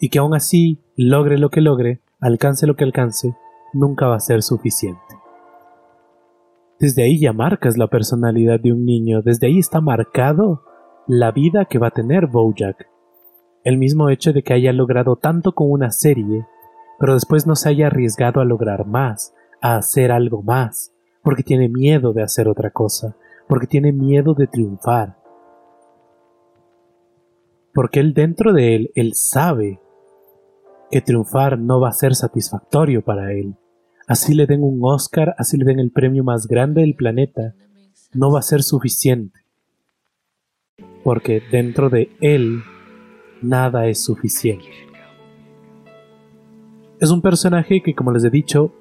[0.00, 3.34] y que aún así logre lo que logre, alcance lo que alcance,
[3.72, 5.00] nunca va a ser suficiente.
[6.78, 10.64] Desde ahí ya marcas la personalidad de un niño, desde ahí está marcado
[11.06, 12.88] la vida que va a tener Bojack.
[13.62, 16.44] El mismo hecho de que haya logrado tanto con una serie,
[17.02, 21.68] pero después no se haya arriesgado a lograr más, a hacer algo más, porque tiene
[21.68, 23.16] miedo de hacer otra cosa,
[23.48, 25.16] porque tiene miedo de triunfar.
[27.74, 29.80] Porque él dentro de él, él sabe
[30.90, 33.56] que triunfar no va a ser satisfactorio para él
[34.06, 37.54] así le den un Oscar, así le den el premio más grande del planeta,
[38.12, 39.40] no va a ser suficiente.
[41.02, 42.62] Porque dentro de él
[43.40, 44.91] nada es suficiente.
[47.02, 48.72] Es un personaje que, como les he dicho,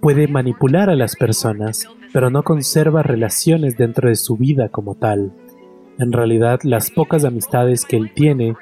[0.00, 5.32] puede manipular a las personas, pero no conserva relaciones dentro de su vida como tal.
[6.00, 8.56] En realidad, las pocas amistades que él tiene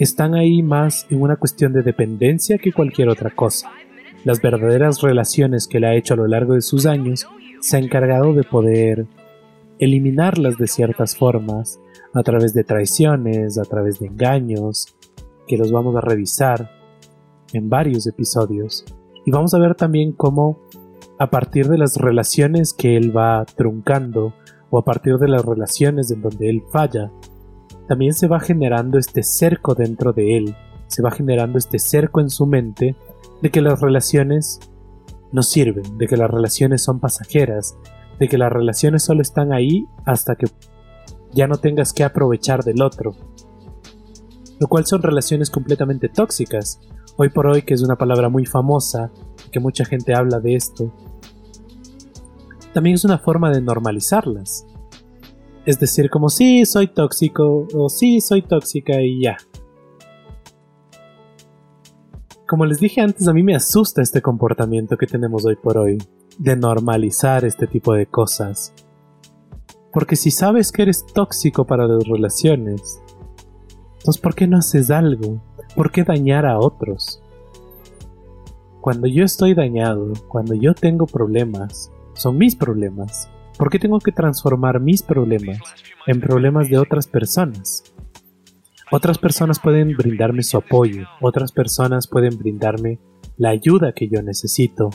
[0.00, 3.70] están ahí más en una cuestión de dependencia que cualquier otra cosa.
[4.24, 7.28] Las verdaderas relaciones que él ha hecho a lo largo de sus años
[7.60, 9.06] se ha encargado de poder
[9.78, 11.78] eliminarlas de ciertas formas,
[12.12, 14.96] a través de traiciones, a través de engaños,
[15.46, 16.77] que los vamos a revisar
[17.52, 18.84] en varios episodios.
[19.24, 20.58] Y vamos a ver también cómo
[21.18, 24.34] a partir de las relaciones que él va truncando
[24.70, 27.10] o a partir de las relaciones en donde él falla,
[27.88, 30.56] también se va generando este cerco dentro de él,
[30.86, 32.96] se va generando este cerco en su mente
[33.42, 34.60] de que las relaciones
[35.32, 37.76] no sirven, de que las relaciones son pasajeras,
[38.18, 40.46] de que las relaciones solo están ahí hasta que
[41.32, 43.14] ya no tengas que aprovechar del otro.
[44.60, 46.80] Lo cual son relaciones completamente tóxicas.
[47.20, 49.10] Hoy por hoy, que es una palabra muy famosa,
[49.44, 50.94] y que mucha gente habla de esto,
[52.72, 54.64] también es una forma de normalizarlas.
[55.66, 59.36] Es decir, como sí, soy tóxico, o sí, soy tóxica y ya.
[62.46, 65.98] Como les dije antes, a mí me asusta este comportamiento que tenemos hoy por hoy,
[66.38, 68.72] de normalizar este tipo de cosas.
[69.92, 73.02] Porque si sabes que eres tóxico para las relaciones,
[73.98, 75.42] entonces ¿por qué no haces algo?
[75.78, 77.22] ¿Por qué dañar a otros?
[78.80, 83.30] Cuando yo estoy dañado, cuando yo tengo problemas, son mis problemas.
[83.56, 85.60] ¿Por qué tengo que transformar mis problemas
[86.08, 87.84] en problemas de otras personas?
[88.90, 92.98] Otras personas pueden brindarme su apoyo, otras personas pueden brindarme
[93.36, 94.90] la ayuda que yo necesito,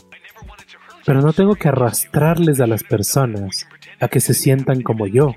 [1.05, 3.67] pero no tengo que arrastrarles a las personas
[4.01, 5.31] a que se sientan como yo.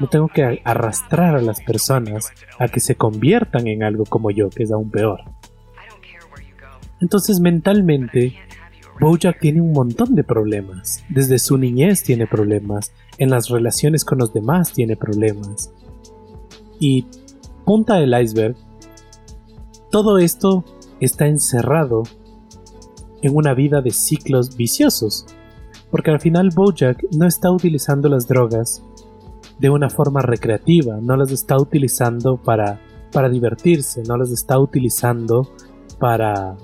[0.00, 4.50] No tengo que arrastrar a las personas a que se conviertan en algo como yo,
[4.50, 5.20] que es aún peor.
[7.00, 8.34] Entonces mentalmente,
[9.00, 11.02] Bojack tiene un montón de problemas.
[11.08, 15.72] Desde su niñez tiene problemas, en las relaciones con los demás tiene problemas.
[16.78, 17.06] Y
[17.64, 18.56] punta del iceberg,
[19.90, 20.64] todo esto
[21.00, 22.02] está encerrado
[23.22, 25.26] en una vida de ciclos viciosos,
[25.90, 28.82] porque al final Bojack no está utilizando las drogas
[29.60, 32.80] de una forma recreativa, no las está utilizando para,
[33.12, 35.50] para divertirse, no las está utilizando
[35.98, 36.56] para,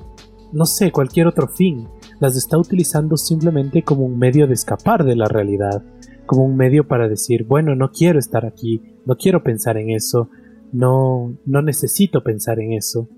[0.53, 1.89] no sé, cualquier otro fin,
[2.21, 5.85] las está utilizando simplemente como un medio de escapar de la realidad,
[6.25, 10.31] como un medio para decir, bueno, no quiero estar aquí, no quiero pensar en eso,
[10.73, 13.09] no, no necesito pensar en eso.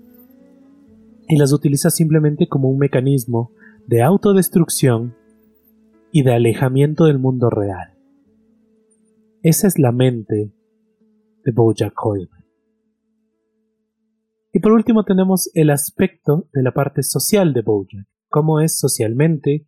[1.29, 3.51] Y las utiliza simplemente como un mecanismo
[3.87, 5.15] de autodestrucción
[6.11, 7.98] y de alejamiento del mundo real.
[9.41, 10.51] Esa es la mente
[11.45, 12.43] de Bojack Horseman.
[14.51, 19.65] Y por último tenemos el aspecto de la parte social de Bojack, cómo es socialmente,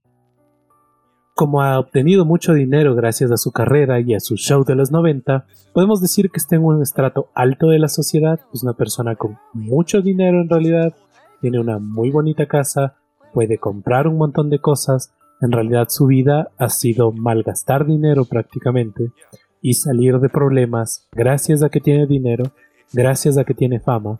[1.36, 4.92] como ha obtenido mucho dinero gracias a su carrera y a su show de los
[4.92, 9.16] 90, podemos decir que está en un estrato alto de la sociedad, es una persona
[9.16, 10.94] con mucho dinero en realidad,
[11.40, 12.98] tiene una muy bonita casa,
[13.34, 19.14] puede comprar un montón de cosas, en realidad su vida ha sido malgastar dinero prácticamente
[19.62, 22.52] y salir de problemas gracias a que tiene dinero,
[22.94, 24.20] gracias a que tiene fama,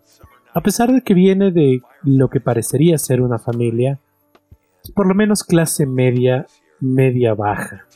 [0.54, 4.00] a pesar de que viene de lo que parecería ser una familia,
[4.94, 6.46] por lo menos clase media,
[6.80, 7.86] media baja.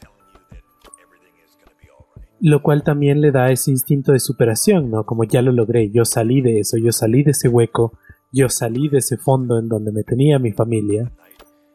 [2.40, 5.04] Lo cual también le da ese instinto de superación, ¿no?
[5.04, 7.98] Como ya lo logré, yo salí de eso, yo salí de ese hueco,
[8.32, 11.10] yo salí de ese fondo en donde me tenía mi familia.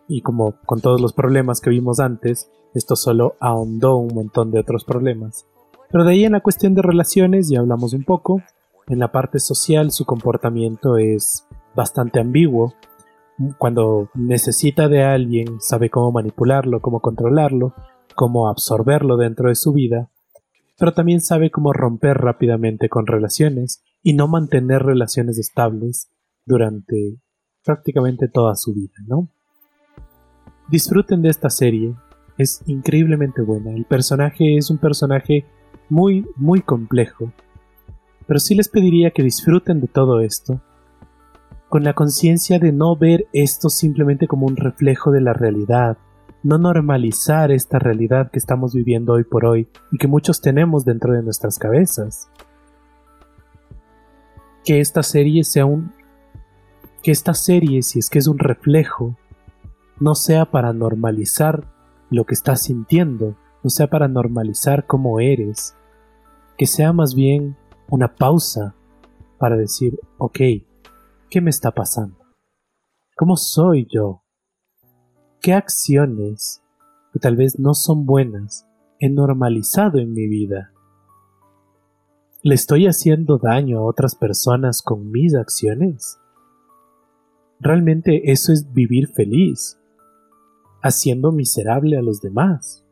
[0.08, 4.60] Y como con todos los problemas que vimos antes, esto solo ahondó un montón de
[4.60, 5.46] otros problemas.
[5.92, 8.42] Pero de ahí en la cuestión de relaciones ya hablamos un poco.
[8.88, 12.74] En la parte social su comportamiento es bastante ambiguo.
[13.58, 17.74] Cuando necesita de alguien sabe cómo manipularlo, cómo controlarlo,
[18.16, 20.10] cómo absorberlo dentro de su vida,
[20.78, 26.10] pero también sabe cómo romper rápidamente con relaciones y no mantener relaciones estables
[26.46, 27.18] durante
[27.64, 29.28] prácticamente toda su vida, ¿no?
[30.70, 31.96] Disfruten de esta serie,
[32.38, 33.72] es increíblemente buena.
[33.72, 35.46] El personaje es un personaje
[35.92, 37.34] muy, muy complejo,
[38.26, 40.62] pero sí les pediría que disfruten de todo esto,
[41.68, 45.98] con la conciencia de no ver esto simplemente como un reflejo de la realidad,
[46.44, 51.14] no normalizar esta realidad que estamos viviendo hoy por hoy y que muchos tenemos dentro
[51.14, 52.32] de nuestras cabezas.
[54.64, 55.92] Que esta serie sea un
[57.04, 59.18] que esta serie, si es que es un reflejo,
[60.00, 61.66] no sea para normalizar
[62.10, 65.76] lo que estás sintiendo, no sea para normalizar cómo eres,
[66.62, 67.58] que sea más bien
[67.90, 68.76] una pausa
[69.40, 70.38] para decir, ok,
[71.28, 72.20] ¿qué me está pasando?
[73.16, 74.22] ¿Cómo soy yo?
[75.42, 76.62] ¿Qué acciones,
[77.12, 78.68] que tal vez no son buenas,
[79.00, 80.72] he normalizado en mi vida?
[82.44, 86.20] ¿Le estoy haciendo daño a otras personas con mis acciones?
[87.60, 89.80] ¿Realmente eso es vivir feliz?
[90.84, 92.86] ¿Haciendo miserable a los demás?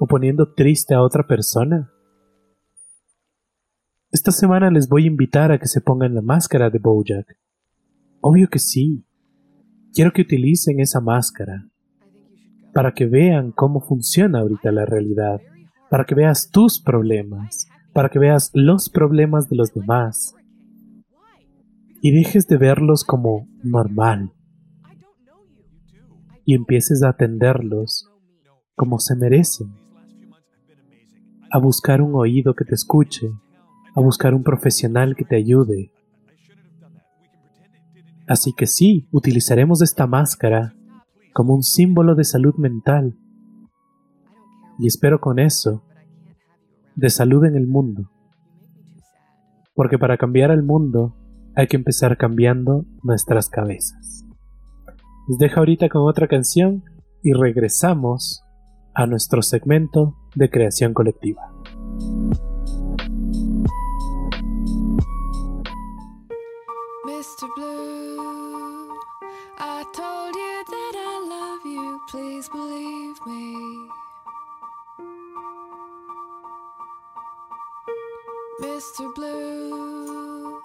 [0.00, 1.91] ¿O poniendo triste a otra persona?
[4.12, 7.34] Esta semana les voy a invitar a que se pongan la máscara de Bojack.
[8.20, 9.06] Obvio que sí.
[9.94, 11.66] Quiero que utilicen esa máscara
[12.74, 15.40] para que vean cómo funciona ahorita la realidad,
[15.88, 20.34] para que veas tus problemas, para que veas los problemas de los demás
[22.02, 24.30] y dejes de verlos como normal
[26.44, 28.10] y empieces a atenderlos
[28.74, 29.72] como se merecen,
[31.50, 33.30] a buscar un oído que te escuche,
[33.94, 35.90] a buscar un profesional que te ayude.
[38.26, 40.74] Así que sí, utilizaremos esta máscara
[41.34, 43.16] como un símbolo de salud mental
[44.78, 45.82] y espero con eso
[46.94, 48.10] de salud en el mundo.
[49.74, 51.16] Porque para cambiar el mundo
[51.54, 54.24] hay que empezar cambiando nuestras cabezas.
[55.28, 56.84] Les dejo ahorita con otra canción
[57.22, 58.42] y regresamos
[58.94, 61.52] a nuestro segmento de creación colectiva.
[67.22, 67.46] Mr.
[67.54, 68.98] Blue.
[69.56, 73.88] I told you that I love you, please believe me.
[78.60, 79.14] Mr.
[79.14, 80.60] Blue,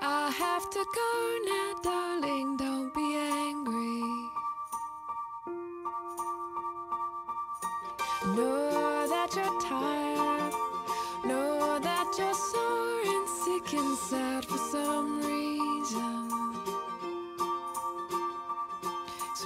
[0.00, 1.12] I have to go
[1.44, 4.02] now, darling, don't be angry.
[8.34, 10.54] Know that you're tired,
[11.24, 15.19] know that you're sore and sick and sad for some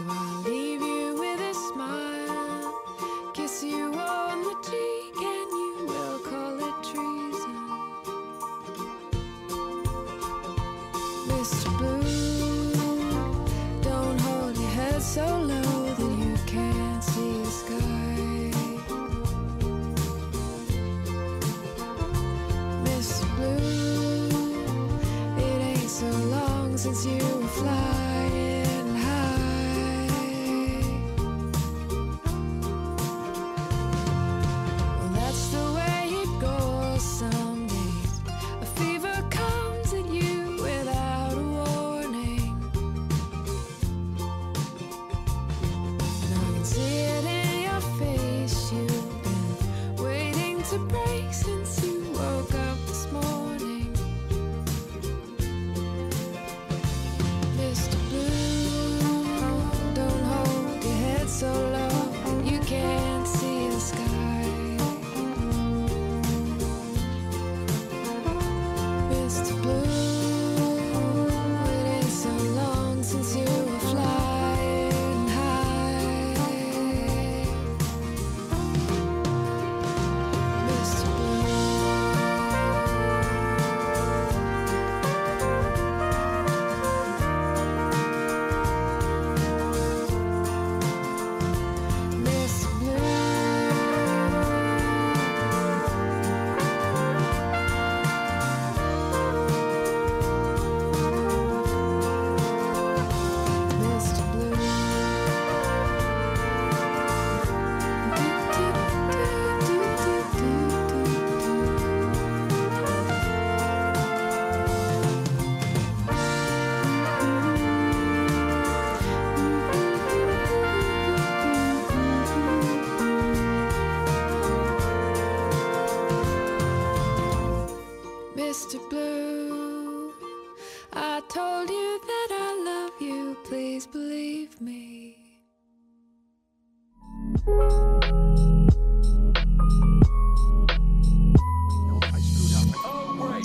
[0.06, 0.63] Come.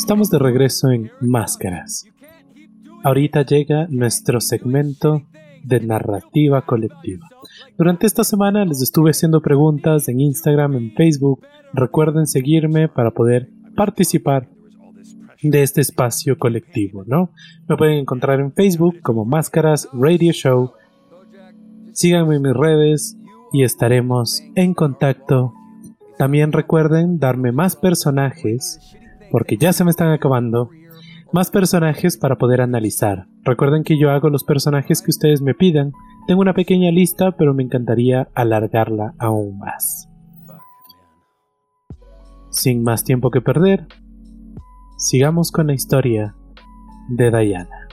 [0.10, 2.04] Estamos de regreso en Máscaras.
[3.04, 5.22] Ahorita llega nuestro segmento
[5.64, 7.30] de narrativa colectiva.
[7.78, 11.46] Durante esta semana les estuve haciendo preguntas en Instagram, en Facebook.
[11.74, 14.50] Recuerden seguirme para poder participar
[15.44, 17.30] de este espacio colectivo, ¿no?
[17.68, 20.72] Me pueden encontrar en Facebook como Máscaras Radio Show.
[21.92, 23.16] Síganme en mis redes
[23.54, 25.54] y estaremos en contacto.
[26.18, 28.98] También recuerden darme más personajes
[29.32, 30.70] porque ya se me están acabando.
[31.32, 33.28] más personajes para poder analizar.
[33.44, 35.92] Recuerden que yo hago los personajes que ustedes me pidan.
[36.26, 40.10] Tengo una pequeña lista, pero me encantaría alargarla aún más.
[42.50, 43.86] Sin más tiempo que perder,
[44.98, 46.36] sigamos con la historia
[47.10, 47.88] de Diana.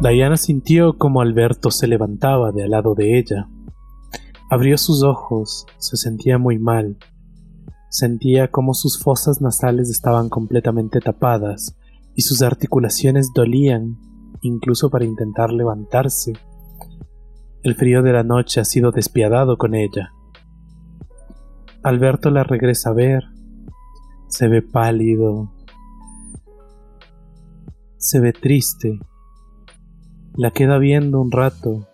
[0.00, 3.48] Diana sintió como Alberto se levantaba de al lado de ella.
[4.52, 6.98] Abrió sus ojos, se sentía muy mal.
[7.88, 11.76] Sentía como sus fosas nasales estaban completamente tapadas
[12.16, 13.96] y sus articulaciones dolían,
[14.40, 16.32] incluso para intentar levantarse.
[17.62, 20.10] El frío de la noche ha sido despiadado con ella.
[21.84, 23.22] Alberto la regresa a ver.
[24.26, 25.52] Se ve pálido.
[27.98, 28.98] Se ve triste.
[30.34, 31.86] La queda viendo un rato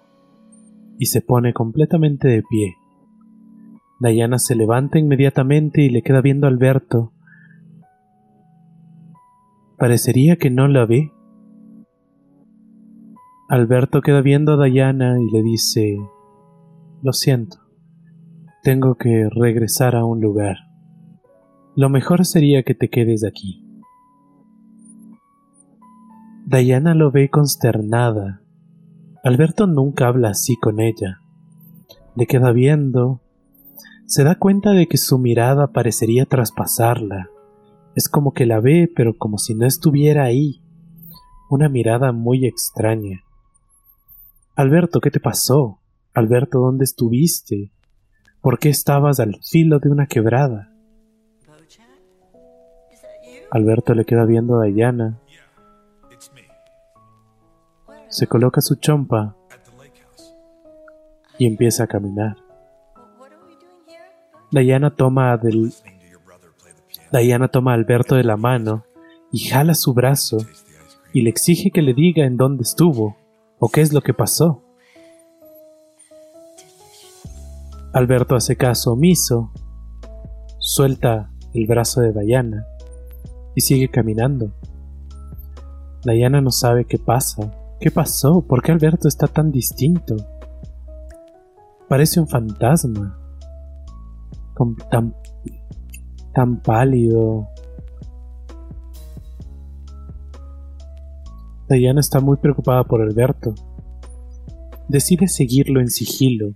[0.99, 2.77] y se pone completamente de pie.
[4.01, 7.13] Diana se levanta inmediatamente y le queda viendo a Alberto.
[9.79, 11.13] Parecería que no la ve.
[13.49, 15.97] Alberto queda viendo a Diana y le dice,
[17.03, 17.59] Lo siento,
[18.63, 20.57] tengo que regresar a un lugar.
[21.77, 23.63] Lo mejor sería que te quedes aquí.
[26.47, 28.46] Diana lo ve consternada.
[29.27, 31.21] Alberto nunca habla así con ella.
[32.15, 33.21] Le queda viendo.
[34.07, 37.29] Se da cuenta de que su mirada parecería traspasarla.
[37.97, 40.63] Es como que la ve, pero como si no estuviera ahí.
[41.51, 43.25] Una mirada muy extraña.
[44.55, 45.81] Alberto, ¿qué te pasó?
[46.15, 47.73] Alberto, ¿dónde estuviste?
[48.41, 50.73] ¿Por qué estabas al filo de una quebrada?
[53.51, 55.19] Alberto le queda viendo a Diana.
[58.17, 59.37] Se coloca su chompa
[61.37, 62.39] y empieza a caminar.
[64.51, 65.39] Diana toma
[67.51, 68.85] toma a Alberto de la mano
[69.31, 70.39] y jala su brazo
[71.13, 73.19] y le exige que le diga en dónde estuvo
[73.59, 74.63] o qué es lo que pasó.
[77.93, 79.53] Alberto hace caso omiso,
[80.59, 82.65] suelta el brazo de Diana
[83.55, 84.55] y sigue caminando.
[86.03, 90.17] Diana no sabe qué pasa, qué pasó, por qué Alberto está tan distinto.
[91.89, 93.19] Parece un fantasma,
[94.55, 95.15] con- tan,
[96.35, 97.49] tan pálido.
[101.69, 103.55] Diana está muy preocupada por Alberto.
[104.89, 106.55] Decide seguirlo en sigilo,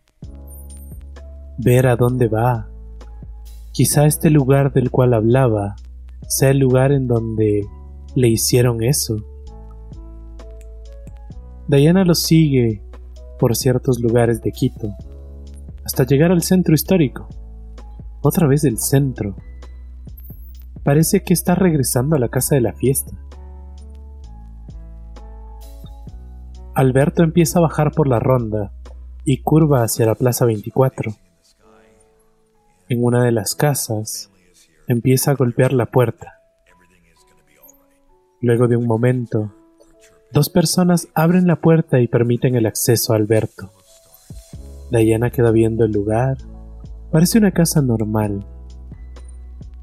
[1.59, 2.69] ver a dónde va.
[3.73, 5.77] Quizá este lugar del cual hablaba
[6.29, 7.67] sea el lugar en donde
[8.15, 9.17] le hicieron eso.
[11.71, 12.83] Diana lo sigue
[13.39, 14.93] por ciertos lugares de Quito,
[15.85, 17.29] hasta llegar al centro histórico.
[18.23, 19.37] Otra vez el centro.
[20.83, 23.13] Parece que está regresando a la casa de la fiesta.
[26.75, 28.73] Alberto empieza a bajar por la ronda
[29.25, 31.13] y curva hacia la Plaza 24.
[32.89, 34.33] En una de las casas,
[34.89, 36.41] empieza a golpear la puerta.
[38.41, 39.53] Luego de un momento,
[40.33, 43.71] dos personas abren la puerta y permiten el acceso a Alberto.
[44.91, 46.39] Diana queda viendo el lugar.
[47.13, 48.47] Parece una casa normal.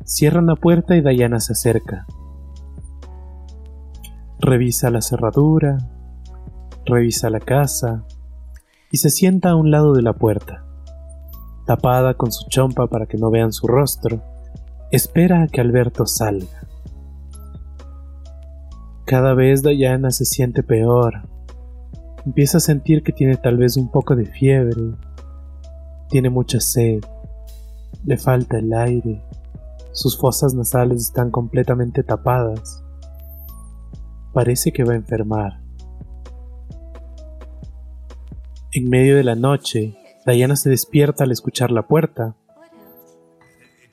[0.03, 2.05] Cierran la puerta y Diana se acerca.
[4.39, 5.77] Revisa la cerradura,
[6.85, 8.05] revisa la casa
[8.91, 10.63] y se sienta a un lado de la puerta.
[11.65, 14.21] Tapada con su chompa para que no vean su rostro,
[14.91, 16.56] espera a que Alberto salga.
[19.07, 21.29] Cada vez Diana se siente peor.
[22.25, 24.97] Empieza a sentir que tiene tal vez un poco de fiebre,
[26.09, 26.99] tiene mucha sed,
[28.03, 29.23] le falta el aire,
[29.93, 32.83] sus fosas nasales están completamente tapadas.
[34.33, 35.61] Parece que va a enfermar.
[38.73, 39.95] En medio de la noche,
[40.25, 42.35] Diana se despierta al escuchar la puerta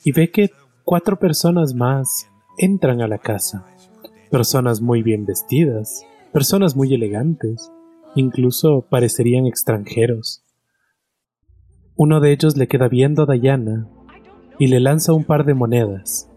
[0.03, 0.51] y ve que
[0.83, 3.65] cuatro personas más entran a la casa.
[4.35, 7.71] Personas muy bien vestidas, personas muy elegantes,
[8.15, 10.43] incluso parecerían extranjeros.
[11.95, 13.87] Uno de ellos le queda viendo a Diana
[14.59, 16.29] y le lanza un par de monedas.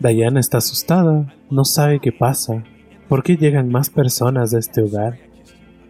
[0.00, 2.64] Diana está asustada, no sabe qué pasa,
[3.06, 5.18] por qué llegan más personas a este hogar.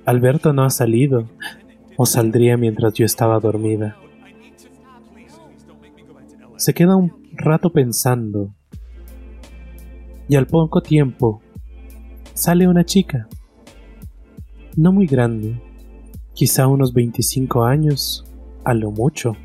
[0.05, 1.31] Alberto no ha salido,
[1.97, 3.97] o saldría mientras yo estaba dormida.
[6.57, 8.53] Se queda un rato pensando,
[10.29, 11.41] y al poco tiempo
[12.35, 13.29] sale una chica,
[14.77, 15.61] no muy grande,
[16.35, 18.25] quizá unos 25 años,
[18.65, 19.37] a lo mucho.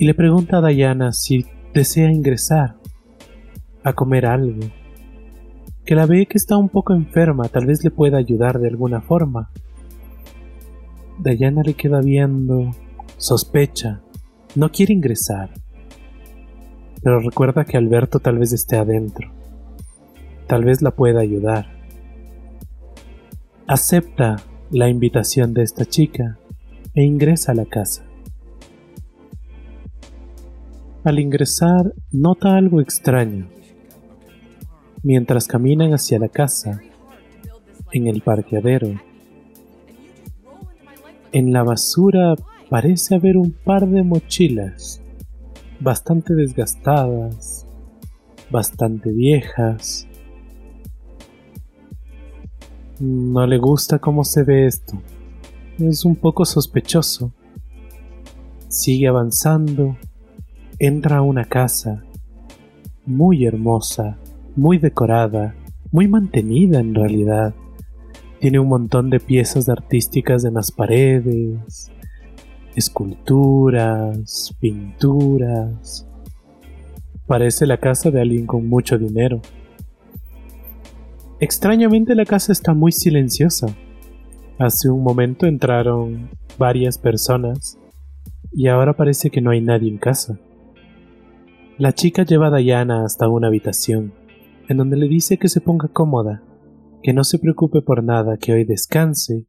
[0.00, 1.44] y le pregunta a Diana si
[1.74, 2.76] desea ingresar
[3.84, 4.66] a comer algo,
[5.84, 9.02] que la ve que está un poco enferma, tal vez le pueda ayudar de alguna
[9.02, 9.50] forma.
[11.18, 12.70] Diana le queda viendo,
[13.18, 14.00] sospecha,
[14.54, 15.52] no quiere ingresar,
[17.02, 19.30] pero recuerda que Alberto tal vez esté adentro,
[20.46, 21.66] tal vez la pueda ayudar.
[23.66, 24.36] Acepta
[24.70, 26.38] la invitación de esta chica
[26.94, 28.04] e ingresa a la casa.
[31.04, 33.48] Al ingresar, nota algo extraño.
[35.02, 36.82] Mientras caminan hacia la casa,
[37.92, 39.00] en el parqueadero,
[41.32, 42.34] en la basura
[42.68, 45.02] parece haber un par de mochilas,
[45.80, 47.66] bastante desgastadas,
[48.50, 50.06] bastante viejas.
[52.98, 55.00] No le gusta cómo se ve esto.
[55.78, 57.32] Es un poco sospechoso.
[58.68, 59.96] Sigue avanzando
[60.80, 62.02] entra a una casa
[63.04, 64.16] muy hermosa,
[64.56, 65.54] muy decorada,
[65.92, 67.54] muy mantenida en realidad.
[68.40, 71.92] Tiene un montón de piezas artísticas en las paredes,
[72.74, 76.06] esculturas, pinturas.
[77.26, 79.40] Parece la casa de alguien con mucho dinero.
[81.40, 83.66] Extrañamente la casa está muy silenciosa.
[84.58, 87.78] Hace un momento entraron varias personas
[88.52, 90.38] y ahora parece que no hay nadie en casa.
[91.78, 94.12] La chica lleva a Diana hasta una habitación,
[94.68, 96.42] en donde le dice que se ponga cómoda,
[97.02, 99.46] que no se preocupe por nada, que hoy descanse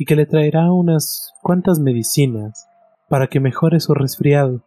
[0.00, 2.66] y que le traerá unas cuantas medicinas
[3.10, 4.62] para que mejore su resfriado.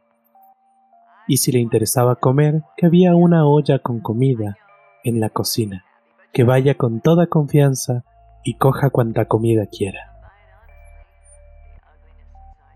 [1.27, 4.57] Y si le interesaba comer, que había una olla con comida
[5.03, 5.85] en la cocina,
[6.33, 8.03] que vaya con toda confianza
[8.43, 10.13] y coja cuanta comida quiera.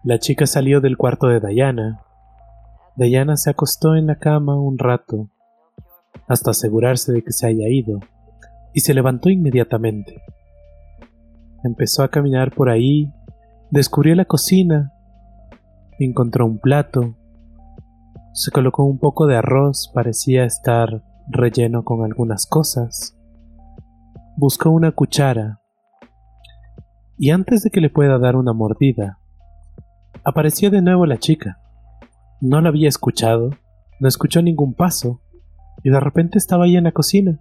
[0.03, 2.01] La chica salió del cuarto de Diana
[2.95, 5.29] Diana se acostó en la cama un rato,
[6.27, 7.99] hasta asegurarse de que se haya ido,
[8.73, 10.23] y se levantó inmediatamente.
[11.63, 13.11] Empezó a caminar por ahí,
[13.71, 14.93] descubrió la cocina,
[15.99, 17.15] encontró un plato,
[18.33, 23.17] se colocó un poco de arroz, parecía estar relleno con algunas cosas,
[24.35, 25.59] buscó una cuchara,
[27.17, 29.17] y antes de que le pueda dar una mordida,
[30.23, 31.59] apareció de nuevo la chica.
[32.39, 33.49] No la había escuchado,
[33.99, 35.21] no escuchó ningún paso,
[35.83, 37.39] y de repente estaba ahí en la cocina.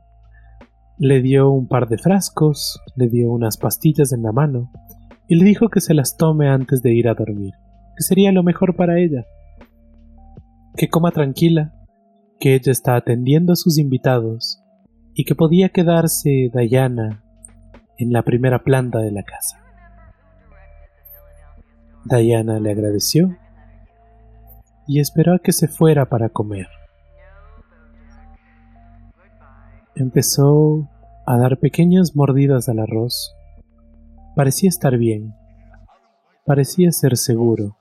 [0.98, 4.70] Le dio un par de frascos, le dio unas pastillas en la mano,
[5.28, 7.52] y le dijo que se las tome antes de ir a dormir,
[7.96, 9.26] que sería lo mejor para ella.
[10.74, 11.74] Que coma tranquila,
[12.40, 14.62] que ella está atendiendo a sus invitados,
[15.14, 17.22] y que podía quedarse Diana
[17.98, 19.62] en la primera planta de la casa.
[22.04, 23.36] Diana le agradeció
[24.86, 26.68] y esperó a que se fuera para comer.
[29.98, 30.90] Empezó
[31.24, 33.34] a dar pequeñas mordidas al arroz.
[34.34, 35.34] Parecía estar bien.
[36.44, 37.78] Parecía ser seguro.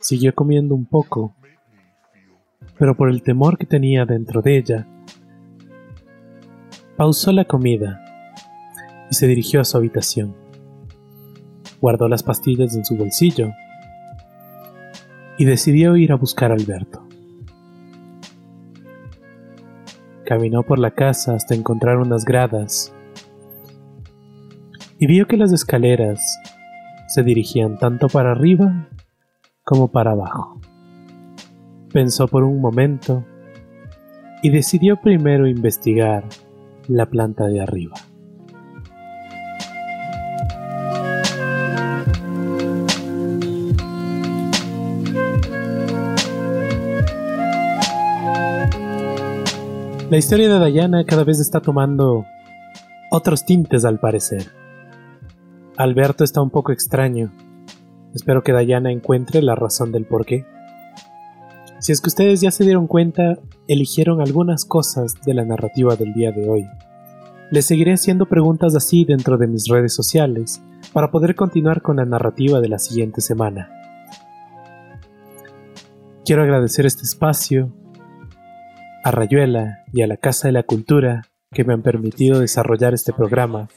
[0.00, 1.36] Siguió comiendo un poco,
[2.76, 4.88] pero por el temor que tenía dentro de ella,
[6.96, 8.00] pausó la comida
[9.08, 10.34] y se dirigió a su habitación.
[11.80, 13.52] Guardó las pastillas en su bolsillo
[15.38, 17.05] y decidió ir a buscar a Alberto.
[20.26, 22.92] Caminó por la casa hasta encontrar unas gradas
[24.98, 26.20] y vio que las escaleras
[27.06, 28.88] se dirigían tanto para arriba
[29.62, 30.60] como para abajo.
[31.92, 33.24] Pensó por un momento
[34.42, 36.24] y decidió primero investigar
[36.88, 37.94] la planta de arriba.
[50.16, 52.24] La historia de Diana cada vez está tomando
[53.10, 54.46] otros tintes al parecer.
[55.76, 57.30] Alberto está un poco extraño.
[58.14, 60.46] Espero que Diana encuentre la razón del por qué.
[61.80, 63.38] Si es que ustedes ya se dieron cuenta,
[63.68, 66.66] eligieron algunas cosas de la narrativa del día de hoy.
[67.50, 70.62] Les seguiré haciendo preguntas así dentro de mis redes sociales
[70.94, 73.68] para poder continuar con la narrativa de la siguiente semana.
[76.24, 77.70] Quiero agradecer este espacio
[79.06, 83.12] a Rayuela y a la Casa de la Cultura que me han permitido desarrollar este
[83.12, 83.68] programa.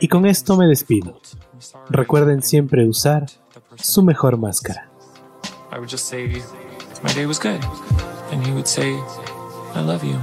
[0.00, 1.20] Y con esto me despido.
[1.90, 3.26] Recuerden siempre usar
[3.76, 4.90] su mejor máscara.
[5.70, 6.42] I would just say,
[7.04, 7.60] my day was good.
[8.32, 8.98] And he would say,
[9.76, 10.18] I love you.